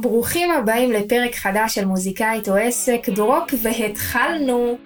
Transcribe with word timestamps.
ברוכים 0.00 0.50
הבאים 0.50 0.92
לפרק 0.92 1.34
חדש 1.34 1.74
של 1.74 1.84
מוזיקאית 1.84 2.48
או 2.48 2.56
עסק, 2.56 3.08
דרופ 3.08 3.54
והתחלנו. 3.62 4.78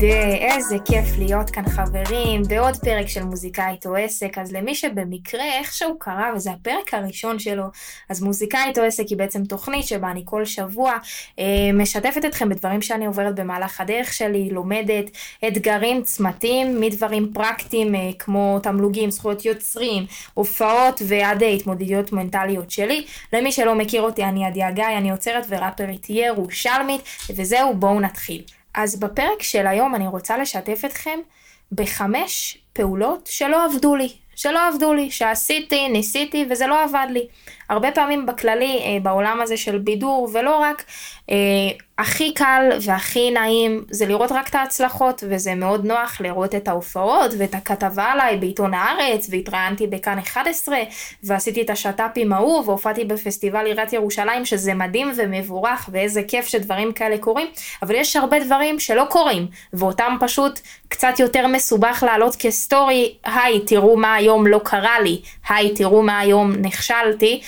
היידה, 0.00 0.54
איזה 0.54 0.76
כיף 0.84 1.18
להיות 1.18 1.50
כאן 1.50 1.68
חברים, 1.68 2.42
בעוד 2.48 2.76
פרק 2.76 3.08
של 3.08 3.24
מוזיקאית 3.24 3.86
או 3.86 3.96
עסק, 3.96 4.38
אז 4.38 4.52
למי 4.52 4.74
שבמקרה 4.74 5.58
איכשהו 5.58 5.98
קרה 5.98 6.32
וזה 6.36 6.50
הפרק 6.50 6.94
הראשון 6.94 7.38
שלו, 7.38 7.64
אז 8.08 8.22
מוזיקאית 8.22 8.78
או 8.78 8.84
עסק 8.84 9.08
היא 9.08 9.18
בעצם 9.18 9.44
תוכנית 9.44 9.86
שבה 9.86 10.10
אני 10.10 10.22
כל 10.24 10.44
שבוע 10.44 10.92
אה, 11.38 11.44
משתפת 11.74 12.24
אתכם 12.24 12.48
בדברים 12.48 12.82
שאני 12.82 13.06
עוברת 13.06 13.34
במהלך 13.34 13.80
הדרך 13.80 14.12
שלי, 14.12 14.50
לומדת 14.50 15.10
אתגרים, 15.48 16.02
צמתים, 16.02 16.80
מדברים 16.80 17.32
פרקטיים 17.34 17.94
אה, 17.94 18.10
כמו 18.18 18.58
תמלוגים, 18.62 19.10
זכויות 19.10 19.44
יוצרים, 19.44 20.06
הופעות 20.34 21.02
ועד 21.06 21.42
התמודדויות 21.42 22.12
מנטליות 22.12 22.70
שלי. 22.70 23.04
למי 23.32 23.52
שלא 23.52 23.74
מכיר 23.74 24.02
אותי, 24.02 24.24
אני 24.24 24.44
עדיה 24.44 24.70
גיא, 24.70 24.84
אני 24.98 25.10
עוצרת 25.10 25.46
וראפרית 25.48 26.10
ירושלמית, 26.10 27.00
וזהו, 27.36 27.74
בואו 27.74 28.00
נתחיל. 28.00 28.57
אז 28.78 29.00
בפרק 29.00 29.42
של 29.42 29.66
היום 29.66 29.94
אני 29.94 30.06
רוצה 30.06 30.38
לשתף 30.38 30.82
אתכם 30.84 31.18
בחמש 31.72 32.58
פעולות 32.72 33.26
שלא 33.26 33.64
עבדו 33.64 33.96
לי. 33.96 34.12
שלא 34.36 34.68
עבדו 34.68 34.94
לי, 34.94 35.10
שעשיתי, 35.10 35.88
ניסיתי 35.88 36.46
וזה 36.50 36.66
לא 36.66 36.84
עבד 36.84 37.06
לי. 37.10 37.28
הרבה 37.68 37.90
פעמים 37.92 38.26
בכללי, 38.26 38.78
אה, 38.84 38.98
בעולם 39.02 39.40
הזה 39.40 39.56
של 39.56 39.78
בידור, 39.78 40.28
ולא 40.32 40.56
רק, 40.56 40.84
אה, 41.30 41.36
הכי 41.98 42.34
קל 42.34 42.68
והכי 42.82 43.30
נעים 43.30 43.84
זה 43.90 44.06
לראות 44.06 44.32
רק 44.32 44.48
את 44.48 44.54
ההצלחות, 44.54 45.24
וזה 45.28 45.54
מאוד 45.54 45.84
נוח 45.84 46.20
לראות 46.20 46.54
את 46.54 46.68
ההופעות 46.68 47.30
ואת 47.38 47.54
הכתבה 47.54 48.04
עליי 48.04 48.36
בעיתון 48.36 48.74
הארץ, 48.74 49.28
והתראיינתי 49.30 49.86
בכאן 49.86 50.18
11, 50.18 50.78
ועשיתי 51.22 51.62
את 51.62 51.70
השת"פים 51.70 52.32
ההוא, 52.32 52.62
והופעתי 52.66 53.04
בפסטיבל 53.04 53.66
עיריית 53.66 53.92
ירושלים, 53.92 54.44
שזה 54.44 54.74
מדהים 54.74 55.12
ומבורך, 55.16 55.88
ואיזה 55.92 56.22
כיף 56.28 56.46
שדברים 56.46 56.92
כאלה 56.92 57.18
קורים, 57.18 57.46
אבל 57.82 57.94
יש 57.94 58.16
הרבה 58.16 58.40
דברים 58.44 58.78
שלא 58.78 59.04
קורים, 59.10 59.46
ואותם 59.72 60.16
פשוט 60.20 60.60
קצת 60.88 61.18
יותר 61.18 61.46
מסובך 61.46 62.04
לעלות 62.06 62.36
כסטורי, 62.36 63.14
היי, 63.24 63.60
תראו 63.60 63.96
מה 63.96 64.14
היום 64.14 64.46
לא 64.46 64.60
קרה 64.64 65.00
לי, 65.00 65.20
היי, 65.48 65.74
תראו 65.74 66.02
מה 66.02 66.18
היום 66.18 66.52
נכשלתי. 66.52 67.40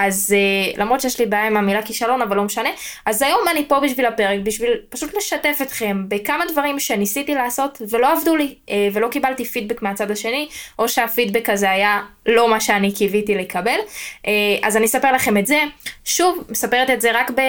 אז 0.00 0.34
uh, 0.36 0.80
למרות 0.80 1.00
שיש 1.00 1.20
לי 1.20 1.26
בעיה 1.26 1.46
עם 1.46 1.56
המילה 1.56 1.82
כישלון, 1.82 2.22
אבל 2.22 2.36
לא 2.36 2.44
משנה. 2.44 2.68
אז 3.06 3.22
היום 3.22 3.40
אני 3.50 3.68
פה 3.68 3.80
בשביל 3.80 4.06
הפרק, 4.06 4.40
בשביל 4.42 4.70
פשוט 4.88 5.16
לשתף 5.16 5.58
אתכם 5.62 6.04
בכמה 6.08 6.44
דברים 6.52 6.78
שניסיתי 6.80 7.34
לעשות 7.34 7.82
ולא 7.90 8.12
עבדו 8.12 8.36
לי, 8.36 8.54
uh, 8.66 8.70
ולא 8.92 9.08
קיבלתי 9.08 9.44
פידבק 9.44 9.82
מהצד 9.82 10.10
השני, 10.10 10.48
או 10.78 10.88
שהפידבק 10.88 11.50
הזה 11.50 11.70
היה 11.70 12.00
לא 12.26 12.50
מה 12.50 12.60
שאני 12.60 12.92
קיוויתי 12.92 13.34
לקבל. 13.34 13.78
Uh, 14.26 14.28
אז 14.62 14.76
אני 14.76 14.86
אספר 14.86 15.12
לכם 15.12 15.36
את 15.36 15.46
זה. 15.46 15.58
שוב, 16.04 16.44
מספרת 16.48 16.90
את 16.90 17.00
זה 17.00 17.10
רק 17.14 17.30
ב... 17.30 17.40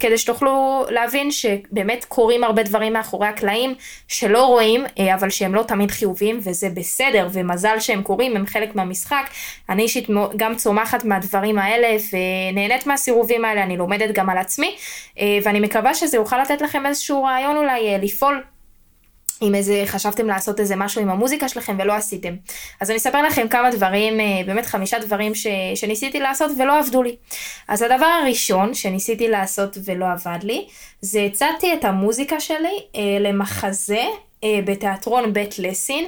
כדי 0.00 0.18
שתוכלו 0.18 0.84
להבין 0.90 1.30
שבאמת 1.30 2.04
קורים 2.04 2.44
הרבה 2.44 2.62
דברים 2.62 2.92
מאחורי 2.92 3.28
הקלעים 3.28 3.74
שלא 4.08 4.46
רואים, 4.46 4.84
אבל 5.14 5.30
שהם 5.30 5.54
לא 5.54 5.62
תמיד 5.62 5.90
חיוביים, 5.90 6.40
וזה 6.42 6.68
בסדר, 6.74 7.28
ומזל 7.32 7.80
שהם 7.80 8.02
קורים, 8.02 8.36
הם 8.36 8.46
חלק 8.46 8.74
מהמשחק. 8.74 9.30
אני 9.68 9.82
אישית 9.82 10.08
גם 10.36 10.56
צומחת 10.56 11.04
מהדברים 11.04 11.58
האלה. 11.58 11.91
ונהנית 12.12 12.86
מהסירובים 12.86 13.44
האלה, 13.44 13.62
אני 13.62 13.76
לומדת 13.76 14.14
גם 14.14 14.30
על 14.30 14.38
עצמי, 14.38 14.76
אה, 15.18 15.38
ואני 15.42 15.60
מקווה 15.60 15.94
שזה 15.94 16.16
יוכל 16.16 16.42
לתת 16.42 16.60
לכם 16.60 16.86
איזשהו 16.86 17.24
רעיון 17.24 17.56
אולי 17.56 17.88
אה, 17.88 17.98
לפעול 17.98 18.42
אם 19.42 19.54
איזה, 19.54 19.82
חשבתם 19.86 20.26
לעשות 20.26 20.60
איזה 20.60 20.76
משהו 20.76 21.00
עם 21.00 21.10
המוזיקה 21.10 21.48
שלכם 21.48 21.76
ולא 21.78 21.92
עשיתם. 21.92 22.34
אז 22.80 22.90
אני 22.90 22.98
אספר 22.98 23.22
לכם 23.22 23.48
כמה 23.48 23.70
דברים, 23.70 24.20
אה, 24.20 24.24
באמת 24.46 24.66
חמישה 24.66 24.98
דברים 24.98 25.34
ש, 25.34 25.46
שניסיתי 25.74 26.20
לעשות 26.20 26.50
ולא 26.58 26.78
עבדו 26.78 27.02
לי. 27.02 27.16
אז 27.68 27.82
הדבר 27.82 28.06
הראשון 28.06 28.74
שניסיתי 28.74 29.28
לעשות 29.28 29.78
ולא 29.84 30.06
עבד 30.12 30.38
לי, 30.42 30.66
זה 31.00 31.22
הצעתי 31.22 31.74
את 31.74 31.84
המוזיקה 31.84 32.40
שלי 32.40 32.78
אה, 32.96 33.18
למחזה 33.20 34.02
אה, 34.44 34.60
בתיאטרון 34.64 35.32
בית 35.32 35.58
לסין. 35.58 36.04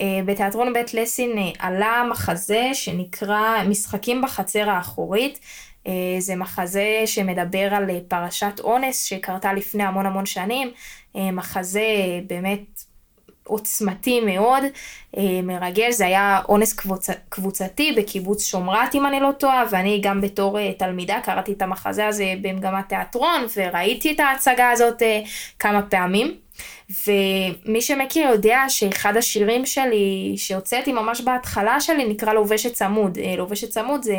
אה, 0.00 0.20
בתיאטרון 0.24 0.72
בית 0.72 0.94
לסין 0.94 1.38
אה, 1.38 1.50
עלה 1.58 2.02
מחזה 2.10 2.70
שנקרא 2.72 3.64
משחקים 3.68 4.22
בחצר 4.22 4.70
האחורית. 4.70 5.38
אה, 5.86 5.92
זה 6.18 6.36
מחזה 6.36 7.02
שמדבר 7.06 7.74
על 7.74 7.90
פרשת 8.08 8.60
אונס 8.60 9.04
שקרתה 9.04 9.52
לפני 9.52 9.82
המון 9.82 10.06
המון 10.06 10.26
שנים. 10.26 10.70
מחזה 11.32 11.86
באמת 12.26 12.82
עוצמתי 13.44 14.20
מאוד, 14.20 14.62
מרגש, 15.42 15.94
זה 15.94 16.06
היה 16.06 16.40
אונס 16.48 16.72
קבוצ... 16.72 17.10
קבוצתי 17.28 17.92
בקיבוץ 17.96 18.46
שומרת 18.46 18.94
אם 18.94 19.06
אני 19.06 19.20
לא 19.20 19.32
טועה, 19.38 19.64
ואני 19.70 20.00
גם 20.02 20.20
בתור 20.20 20.72
תלמידה 20.72 21.20
קראתי 21.24 21.52
את 21.52 21.62
המחזה 21.62 22.06
הזה 22.06 22.34
במגמת 22.42 22.88
תיאטרון 22.88 23.46
וראיתי 23.56 24.12
את 24.12 24.20
ההצגה 24.20 24.70
הזאת 24.70 25.02
כמה 25.58 25.82
פעמים. 25.82 26.45
ומי 27.06 27.80
שמכיר 27.80 28.30
יודע 28.30 28.64
שאחד 28.68 29.16
השירים 29.16 29.66
שלי 29.66 30.34
שהוצאתי 30.36 30.92
ממש 30.92 31.20
בהתחלה 31.20 31.80
שלי 31.80 32.04
נקרא 32.04 32.32
לובשת 32.32 32.72
צמוד. 32.72 33.18
אה, 33.18 33.36
לובשת 33.36 33.70
צמוד 33.70 34.02
זה 34.02 34.16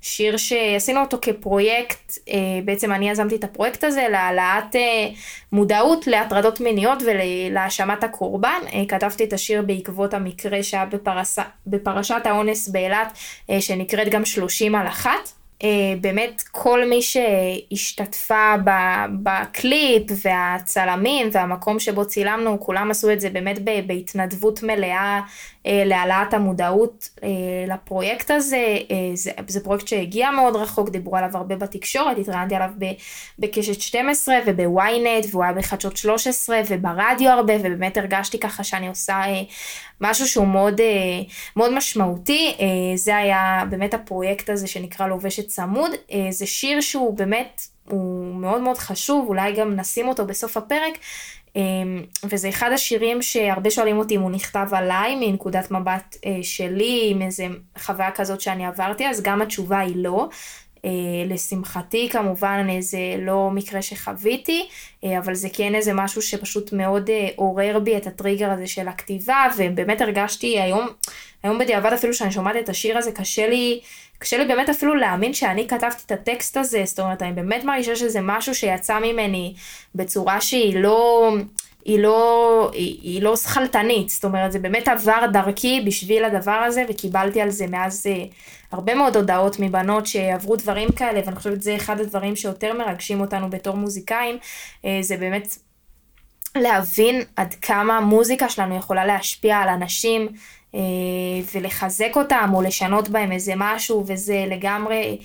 שיר 0.00 0.36
שעשינו 0.36 1.00
אותו 1.00 1.18
כפרויקט, 1.22 2.18
אה, 2.28 2.34
בעצם 2.64 2.92
אני 2.92 3.10
יזמתי 3.10 3.36
את 3.36 3.44
הפרויקט 3.44 3.84
הזה 3.84 4.06
להעלאת 4.10 4.76
אה, 4.76 5.08
מודעות 5.52 6.06
להטרדות 6.06 6.60
מיניות 6.60 7.02
ולהאשמת 7.06 8.04
הקורבן. 8.04 8.60
כתבתי 8.88 9.24
את 9.24 9.32
השיר 9.32 9.62
בעקבות 9.62 10.14
המקרה 10.14 10.62
שהיה. 10.62 10.84
בפרשת 11.66 12.20
האונס 12.24 12.68
באילת 12.68 13.18
שנקראת 13.60 14.08
גם 14.08 14.24
30 14.24 14.74
על 14.74 14.86
אחת. 14.86 15.39
אה, 15.62 15.94
באמת 16.00 16.42
כל 16.50 16.88
מי 16.88 17.02
שהשתתפה 17.02 18.54
בקליפ 19.22 20.02
והצלמים 20.24 21.28
והמקום 21.32 21.78
שבו 21.78 22.06
צילמנו, 22.06 22.60
כולם 22.60 22.90
עשו 22.90 23.12
את 23.12 23.20
זה 23.20 23.30
באמת 23.30 23.58
בהתנדבות 23.86 24.62
מלאה 24.62 25.20
אה, 25.59 25.59
להעלאת 25.66 26.34
המודעות 26.34 27.08
אה, 27.22 27.28
לפרויקט 27.74 28.30
הזה. 28.30 28.78
זה, 29.14 29.30
זה 29.48 29.64
פרויקט 29.64 29.88
שהגיע 29.88 30.30
מאוד 30.30 30.56
רחוק, 30.56 30.88
דיברו 30.88 31.16
עליו 31.16 31.30
הרבה 31.34 31.56
בתקשורת, 31.56 32.18
התראיינתי 32.18 32.54
עליו 32.54 32.70
בקשת 33.38 33.80
12 33.80 34.34
ובוויינט, 34.46 35.26
והוא 35.30 35.44
היה 35.44 35.52
בחדשות 35.52 35.96
13 35.96 36.60
וברדיו 36.68 37.30
הרבה, 37.30 37.56
ובאמת 37.60 37.96
הרגשתי 37.96 38.38
ככה 38.38 38.64
שאני 38.64 38.88
עושה 38.88 39.22
משהו 40.00 40.28
שהוא 40.28 40.46
מאוד, 40.46 40.80
אה, 40.80 40.86
מאוד 41.56 41.72
משמעותי, 41.74 42.56
אה, 42.60 42.96
זה 42.96 43.16
היה 43.16 43.62
באמת 43.70 43.94
הפרויקט 43.94 44.50
הזה 44.50 44.66
שנקרא 44.66 45.06
לובשת 45.06 45.46
צמוד, 45.46 45.90
אה, 46.12 46.26
זה 46.30 46.46
שיר 46.46 46.80
שהוא 46.80 47.16
באמת, 47.16 47.62
הוא 47.90 48.34
מאוד 48.34 48.60
מאוד 48.60 48.78
חשוב, 48.78 49.28
אולי 49.28 49.52
גם 49.52 49.76
נשים 49.76 50.08
אותו 50.08 50.26
בסוף 50.26 50.56
הפרק, 50.56 50.98
וזה 52.24 52.48
אחד 52.48 52.70
השירים 52.72 53.22
שהרבה 53.22 53.70
שואלים 53.70 53.98
אותי 53.98 54.16
אם 54.16 54.20
הוא 54.20 54.30
נכתב 54.30 54.66
עליי 54.72 55.16
מנקודת 55.16 55.70
מבט 55.70 56.16
שלי, 56.42 57.08
עם 57.10 57.22
איזה 57.22 57.46
חוויה 57.78 58.10
כזאת 58.10 58.40
שאני 58.40 58.66
עברתי, 58.66 59.06
אז 59.06 59.22
גם 59.22 59.42
התשובה 59.42 59.78
היא 59.78 59.96
לא. 59.96 60.28
אה, 60.84 60.90
לשמחתי 61.26 62.08
כמובן 62.12 62.80
זה 62.80 62.98
לא 63.18 63.50
מקרה 63.50 63.82
שחוויתי, 63.82 64.68
אה, 65.04 65.18
אבל 65.18 65.34
זה 65.34 65.48
כן 65.52 65.74
איזה 65.74 65.92
משהו 65.94 66.22
שפשוט 66.22 66.72
מאוד 66.72 67.10
אה, 67.10 67.28
עורר 67.36 67.78
בי 67.78 67.96
את 67.96 68.06
הטריגר 68.06 68.50
הזה 68.50 68.66
של 68.66 68.88
הכתיבה, 68.88 69.46
ובאמת 69.56 70.00
הרגשתי 70.00 70.60
היום, 70.60 70.88
היום 71.42 71.58
בדיעבד 71.58 71.92
אפילו 71.92 72.14
שאני 72.14 72.32
שומעת 72.32 72.56
את 72.56 72.68
השיר 72.68 72.98
הזה, 72.98 73.12
קשה 73.12 73.48
לי, 73.48 73.80
קשה 74.20 74.38
לי 74.38 74.44
באמת 74.44 74.68
אפילו 74.68 74.94
להאמין 74.94 75.34
שאני 75.34 75.68
כתבתי 75.68 76.02
את 76.06 76.12
הטקסט 76.12 76.56
הזה, 76.56 76.82
זאת 76.86 77.00
אומרת, 77.00 77.22
אני 77.22 77.32
באמת 77.32 77.64
מרגישה 77.64 77.96
שזה 77.96 78.18
משהו 78.22 78.54
שיצא 78.54 78.98
ממני 78.98 79.54
בצורה 79.94 80.40
שהיא 80.40 80.78
לא... 80.78 81.32
היא 81.84 81.98
לא, 81.98 82.70
היא, 82.72 82.98
היא 83.02 83.22
לא 83.22 83.36
שכלתנית, 83.36 84.08
זאת 84.08 84.24
אומרת 84.24 84.52
זה 84.52 84.58
באמת 84.58 84.88
עבר 84.88 85.26
דרכי 85.32 85.80
בשביל 85.86 86.24
הדבר 86.24 86.50
הזה 86.50 86.84
וקיבלתי 86.88 87.40
על 87.40 87.50
זה 87.50 87.66
מאז 87.66 88.06
אה, 88.06 88.24
הרבה 88.72 88.94
מאוד 88.94 89.16
הודעות 89.16 89.56
מבנות 89.60 90.06
שעברו 90.06 90.56
דברים 90.56 90.92
כאלה 90.92 91.20
ואני 91.24 91.36
חושבת 91.36 91.62
שזה 91.62 91.76
אחד 91.76 92.00
הדברים 92.00 92.36
שיותר 92.36 92.72
מרגשים 92.78 93.20
אותנו 93.20 93.50
בתור 93.50 93.76
מוזיקאים, 93.76 94.38
אה, 94.84 94.98
זה 95.00 95.16
באמת 95.16 95.56
להבין 96.56 97.22
עד 97.36 97.54
כמה 97.54 97.96
המוזיקה 97.96 98.48
שלנו 98.48 98.76
יכולה 98.76 99.06
להשפיע 99.06 99.56
על 99.56 99.68
אנשים 99.68 100.28
ולחזק 101.54 102.16
אותם 102.16 102.50
או 102.54 102.62
לשנות 102.62 103.08
בהם 103.08 103.32
איזה 103.32 103.52
משהו 103.56 104.04
וזה 104.06 104.44
לגמרי 104.48 105.18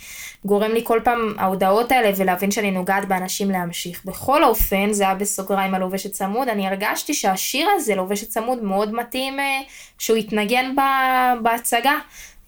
גורם 0.45 0.71
לי 0.71 0.81
כל 0.83 0.99
פעם 1.03 1.33
ההודעות 1.37 1.91
האלה 1.91 2.11
ולהבין 2.17 2.51
שאני 2.51 2.71
נוגעת 2.71 3.07
באנשים 3.07 3.51
להמשיך. 3.51 4.05
בכל 4.05 4.43
אופן 4.43 4.93
זה 4.93 5.03
היה 5.03 5.15
בסוגריים 5.15 5.75
על 5.75 5.81
לובשת 5.81 6.11
צמוד 6.11 6.47
אני 6.47 6.67
הרגשתי 6.67 7.13
שהשיר 7.13 7.67
הזה 7.75 7.95
לובשת 7.95 8.29
צמוד 8.29 8.63
מאוד 8.63 8.93
מתאים 8.93 9.39
אה, 9.39 9.61
שהוא 9.99 10.17
יתנגן 10.17 10.75
בהצגה 11.41 11.91
אה, 11.91 11.99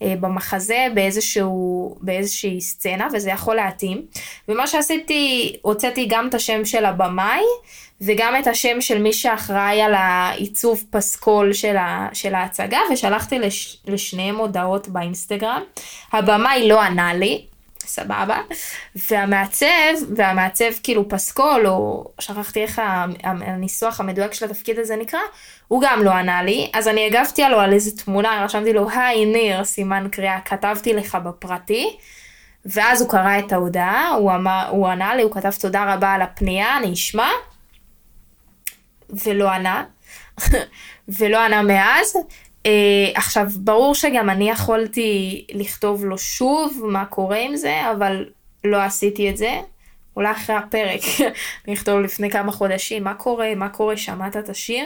במחזה 0.02 0.86
באיזשהו, 0.94 1.96
באיזושהי 2.00 2.60
סצנה, 2.60 3.08
וזה 3.12 3.30
יכול 3.30 3.56
להתאים. 3.56 4.02
ומה 4.48 4.66
שעשיתי, 4.66 5.56
הוצאתי 5.62 6.06
גם 6.10 6.28
את 6.28 6.34
השם 6.34 6.64
של 6.64 6.84
הבמאי, 6.84 7.42
וגם 8.00 8.34
את 8.38 8.46
השם 8.46 8.80
של 8.80 9.02
מי 9.02 9.12
שאחראי 9.12 9.82
על 9.82 9.94
העיצוב 9.94 10.84
פסקול 10.90 11.52
של, 11.52 11.76
ה, 11.76 12.08
של 12.12 12.34
ההצגה, 12.34 12.78
ושלחתי 12.92 13.38
לש, 13.38 13.78
לשניהם 13.86 14.36
הודעות 14.36 14.88
באינסטגרם. 14.88 15.62
הבמאי 16.12 16.68
לא 16.68 16.80
ענה 16.80 17.14
לי, 17.14 17.44
סבבה, 17.88 18.40
והמעצב, 19.10 19.66
והמעצב 20.16 20.70
כאילו 20.82 21.08
פסקול, 21.08 21.66
או 21.66 22.04
שכחתי 22.18 22.62
איך 22.62 22.82
הניסוח 23.24 24.00
המדויק 24.00 24.32
של 24.32 24.44
התפקיד 24.44 24.78
הזה 24.78 24.96
נקרא, 24.96 25.20
הוא 25.68 25.82
גם 25.84 26.02
לא 26.02 26.10
ענה 26.10 26.42
לי, 26.42 26.70
אז 26.74 26.88
אני 26.88 27.06
הגבתי 27.06 27.42
לו 27.50 27.60
על 27.60 27.72
איזה 27.72 27.96
תמונה, 27.96 28.44
רשמתי 28.44 28.72
לו, 28.72 28.90
היי 28.90 29.24
ניר, 29.24 29.64
סימן 29.64 30.08
קריאה, 30.12 30.40
כתבתי 30.40 30.92
לך 30.92 31.14
בפרטי. 31.14 31.96
ואז 32.66 33.00
הוא 33.00 33.10
קרא 33.10 33.38
את 33.38 33.52
ההודעה, 33.52 34.08
הוא, 34.08 34.32
אמר, 34.32 34.68
הוא 34.70 34.88
ענה 34.88 35.14
לי, 35.14 35.22
הוא 35.22 35.32
כתב 35.32 35.50
תודה 35.60 35.94
רבה 35.94 36.12
על 36.12 36.22
הפנייה, 36.22 36.76
אני 36.76 36.92
אשמע. 36.92 37.28
ולא 39.10 39.50
ענה, 39.50 39.84
ולא 41.18 41.44
ענה 41.44 41.62
מאז. 41.62 42.16
Uh, 42.68 43.18
עכשיו, 43.18 43.46
ברור 43.56 43.94
שגם 43.94 44.30
אני 44.30 44.50
יכולתי 44.50 45.44
לכתוב 45.52 46.04
לו 46.04 46.18
שוב 46.18 46.80
מה 46.84 47.04
קורה 47.04 47.38
עם 47.38 47.56
זה, 47.56 47.90
אבל 47.96 48.24
לא 48.64 48.76
עשיתי 48.76 49.30
את 49.30 49.36
זה. 49.36 49.60
אולי 50.16 50.30
אחרי 50.30 50.56
הפרק, 50.56 51.00
אני 51.66 51.74
אכתוב 51.74 52.00
לפני 52.00 52.30
כמה 52.30 52.52
חודשים, 52.52 53.04
מה 53.04 53.14
קורה, 53.14 53.54
מה 53.54 53.68
קורה, 53.68 53.96
שמעת 53.96 54.36
את 54.36 54.48
השיר. 54.48 54.84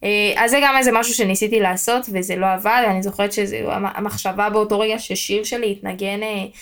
Uh, 0.00 0.04
אז 0.36 0.50
זה 0.50 0.58
גם 0.62 0.74
איזה 0.78 0.92
משהו 0.92 1.14
שניסיתי 1.14 1.60
לעשות 1.60 2.06
וזה 2.12 2.36
לא 2.36 2.46
עבד, 2.52 2.82
אני 2.90 3.02
זוכרת 3.02 3.32
שהמחשבה 3.32 4.50
באותו 4.50 4.80
רגע 4.80 4.98
ששיר 4.98 5.44
שלי 5.44 5.72
התנגן 5.72 6.20
uh, 6.22 6.56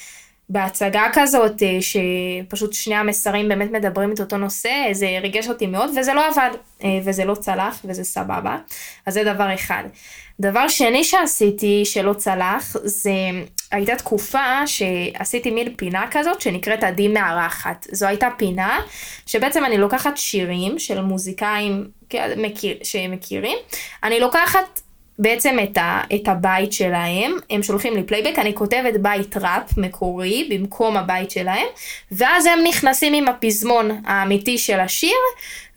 בהצגה 0.51 1.07
כזאת, 1.13 1.63
אה, 1.63 1.79
שפשוט 1.81 2.73
שני 2.73 2.95
המסרים 2.95 3.49
באמת 3.49 3.71
מדברים 3.71 4.13
את 4.13 4.21
אותו 4.21 4.37
נושא, 4.39 4.71
זה 4.93 5.19
ריגש 5.23 5.49
אותי 5.49 5.67
מאוד, 5.67 5.91
וזה 5.97 6.15
לא 6.15 6.29
עבד, 6.29 6.51
אה, 6.85 6.99
וזה 7.05 7.25
לא 7.25 7.35
צלח, 7.35 7.81
וזה 7.85 8.05
סבבה. 8.05 8.59
אז 9.07 9.15
זה 9.15 9.25
דבר 9.25 9.55
אחד. 9.55 9.85
דבר 10.41 10.69
שני 10.69 11.05
שעשיתי 11.05 11.85
שלא 11.85 12.13
צלח, 12.13 12.77
זה 12.85 13.11
הייתה 13.71 13.97
תקופה 13.97 14.67
שעשיתי 14.67 15.51
מין 15.51 15.75
פינה 15.77 16.07
כזאת 16.11 16.41
שנקראת 16.41 16.85
עדי 16.85 17.09
מארחת. 17.09 17.87
זו 17.93 18.07
הייתה 18.07 18.29
פינה 18.37 18.81
שבעצם 19.27 19.65
אני 19.65 19.79
לוקחת 19.79 20.17
שירים 20.17 20.79
של 20.79 21.01
מוזיקאים 21.01 21.89
שמכירים, 22.83 23.59
אני 24.03 24.21
לוקחת 24.21 24.81
בעצם 25.23 25.57
את, 25.63 25.79
ה, 25.79 26.01
את 26.15 26.29
הבית 26.29 26.73
שלהם, 26.73 27.37
הם 27.51 27.63
שולחים 27.63 27.95
לי 27.95 28.03
פלייבק, 28.03 28.39
אני 28.39 28.55
כותבת 28.55 28.95
בית 29.01 29.37
ראפ 29.37 29.77
מקורי 29.77 30.49
במקום 30.51 30.97
הבית 30.97 31.31
שלהם, 31.31 31.67
ואז 32.13 32.47
הם 32.47 32.59
נכנסים 32.69 33.15
עם 33.15 33.29
הפזמון 33.29 34.01
האמיתי 34.07 34.59
של 34.59 34.81
השיר, 34.81 35.17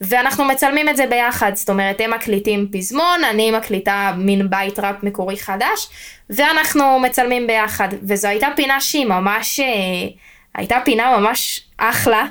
ואנחנו 0.00 0.44
מצלמים 0.44 0.88
את 0.88 0.96
זה 0.96 1.06
ביחד, 1.06 1.52
זאת 1.54 1.70
אומרת 1.70 2.00
הם 2.00 2.10
מקליטים 2.10 2.68
פזמון, 2.72 3.24
אני 3.30 3.50
מקליטה 3.50 4.12
מין 4.16 4.50
בית 4.50 4.78
ראפ 4.78 4.96
מקורי 5.02 5.36
חדש, 5.36 5.88
ואנחנו 6.30 6.98
מצלמים 6.98 7.46
ביחד, 7.46 7.88
וזו 8.02 8.28
הייתה 8.28 8.48
פינה 8.56 8.80
שהיא 8.80 9.06
ממש, 9.06 9.60
אה, 9.60 9.66
הייתה 10.54 10.78
פינה 10.84 11.18
ממש 11.18 11.64
אחלה. 11.78 12.26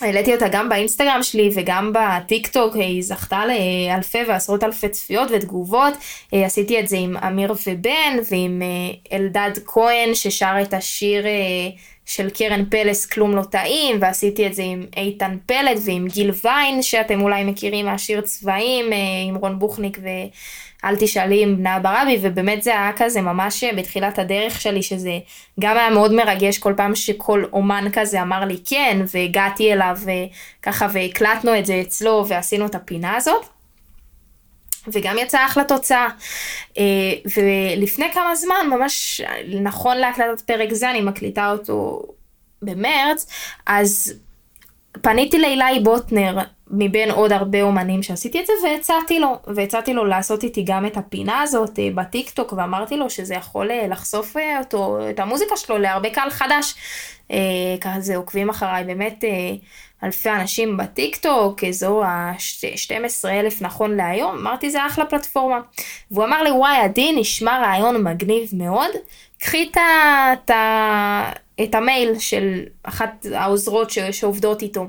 העליתי 0.00 0.34
אותה 0.34 0.48
גם 0.48 0.68
באינסטגרם 0.68 1.22
שלי 1.22 1.50
וגם 1.54 1.92
בטיק 1.94 2.46
טוק, 2.48 2.76
היא 2.76 3.02
זכתה 3.02 3.42
לאלפי 3.46 4.18
ועשרות 4.28 4.64
אלפי 4.64 4.88
צפיות 4.88 5.28
ותגובות. 5.30 5.94
אה, 6.34 6.46
עשיתי 6.46 6.80
את 6.80 6.88
זה 6.88 6.96
עם 6.96 7.16
אמיר 7.16 7.54
ובן 7.66 8.18
ועם 8.30 8.62
אה, 8.62 9.16
אלדד 9.16 9.50
כהן 9.66 10.14
ששר 10.14 10.54
את 10.62 10.74
השיר 10.74 11.26
אה, 11.26 11.30
של 12.06 12.30
קרן 12.30 12.64
פלס 12.64 13.06
כלום 13.06 13.36
לא 13.36 13.42
טעים, 13.42 13.96
ועשיתי 14.00 14.46
את 14.46 14.54
זה 14.54 14.62
עם 14.62 14.86
איתן 14.96 15.36
פלד 15.46 15.80
ועם 15.84 16.08
גיל 16.08 16.30
ויין 16.44 16.82
שאתם 16.82 17.20
אולי 17.20 17.44
מכירים 17.44 17.86
מהשיר 17.86 18.20
צבעים 18.20 18.86
עם 19.28 19.34
רון 19.36 19.58
בוכניק 19.58 19.98
ו... 20.02 20.08
אל 20.84 20.96
תשאלי 20.96 21.42
עם 21.42 21.56
בנה 21.56 21.78
ברבי, 21.78 22.18
ובאמת 22.22 22.62
זה 22.62 22.70
היה 22.70 22.90
כזה 22.96 23.20
ממש 23.20 23.64
בתחילת 23.64 24.18
הדרך 24.18 24.60
שלי, 24.60 24.82
שזה 24.82 25.18
גם 25.60 25.76
היה 25.76 25.90
מאוד 25.90 26.12
מרגש 26.12 26.58
כל 26.58 26.74
פעם 26.76 26.94
שכל 26.94 27.44
אומן 27.52 27.84
כזה 27.92 28.22
אמר 28.22 28.44
לי 28.44 28.56
כן, 28.64 28.98
והגעתי 29.14 29.72
אליו 29.72 29.98
ככה 30.62 30.86
והקלטנו 30.92 31.58
את 31.58 31.66
זה 31.66 31.80
אצלו 31.80 32.24
ועשינו 32.28 32.66
את 32.66 32.74
הפינה 32.74 33.16
הזאת. 33.16 33.46
וגם 34.88 35.16
יצאה 35.18 35.46
אחלה 35.46 35.64
תוצאה. 35.64 36.08
אה, 36.78 36.84
ולפני 37.36 38.12
כמה 38.12 38.36
זמן, 38.36 38.66
ממש 38.70 39.20
נכון 39.62 39.96
להקלטת 39.96 40.40
פרק 40.40 40.72
זה, 40.72 40.90
אני 40.90 41.00
מקליטה 41.00 41.50
אותו 41.50 42.02
במרץ, 42.62 43.26
אז 43.66 44.14
פניתי 45.02 45.38
לאילי 45.38 45.80
בוטנר 45.80 46.38
מבין 46.70 47.10
עוד 47.10 47.32
הרבה 47.32 47.62
אומנים 47.62 48.02
שעשיתי 48.02 48.40
את 48.40 48.46
זה 48.46 48.52
והצעתי 48.64 49.18
לו, 49.18 49.38
והצעתי 49.46 49.94
לו 49.94 50.04
לעשות 50.04 50.44
איתי 50.44 50.62
גם 50.62 50.86
את 50.86 50.96
הפינה 50.96 51.40
הזאת 51.40 51.78
אה, 51.78 51.88
בטיק 51.94 52.30
טוק 52.30 52.52
ואמרתי 52.52 52.96
לו 52.96 53.10
שזה 53.10 53.34
יכול 53.34 53.70
אה, 53.70 53.86
לחשוף 53.88 54.36
אה, 54.36 54.58
אותו, 54.58 54.98
את 55.10 55.20
המוזיקה 55.20 55.56
שלו 55.56 55.78
להרבה 55.78 56.10
קהל 56.10 56.30
חדש. 56.30 56.74
ככה 57.80 58.00
זה 58.00 58.16
עוקבים 58.16 58.50
אחריי 58.50 58.84
באמת 58.84 59.24
אלפי 60.04 60.30
אנשים 60.30 60.76
בטיק 60.76 61.16
טוק, 61.16 61.64
אזור 61.64 62.04
ה-12 62.04 63.28
אלף 63.28 63.62
נכון 63.62 63.96
להיום, 63.96 64.38
אמרתי 64.38 64.70
זה 64.70 64.86
אחלה 64.86 65.06
פלטפורמה. 65.06 65.58
והוא 66.10 66.24
אמר 66.24 66.42
לי 66.42 66.50
וואי 66.50 66.76
עדי 66.76 67.12
נשמע 67.12 67.58
רעיון 67.58 68.04
מגניב 68.04 68.50
מאוד, 68.52 68.90
קחי 69.38 69.70
את 69.72 70.50
ה... 70.50 71.32
את 71.62 71.74
המייל 71.74 72.18
של 72.18 72.62
אחת 72.82 73.26
העוזרות 73.34 73.90
שעובדות 74.10 74.62
איתו. 74.62 74.86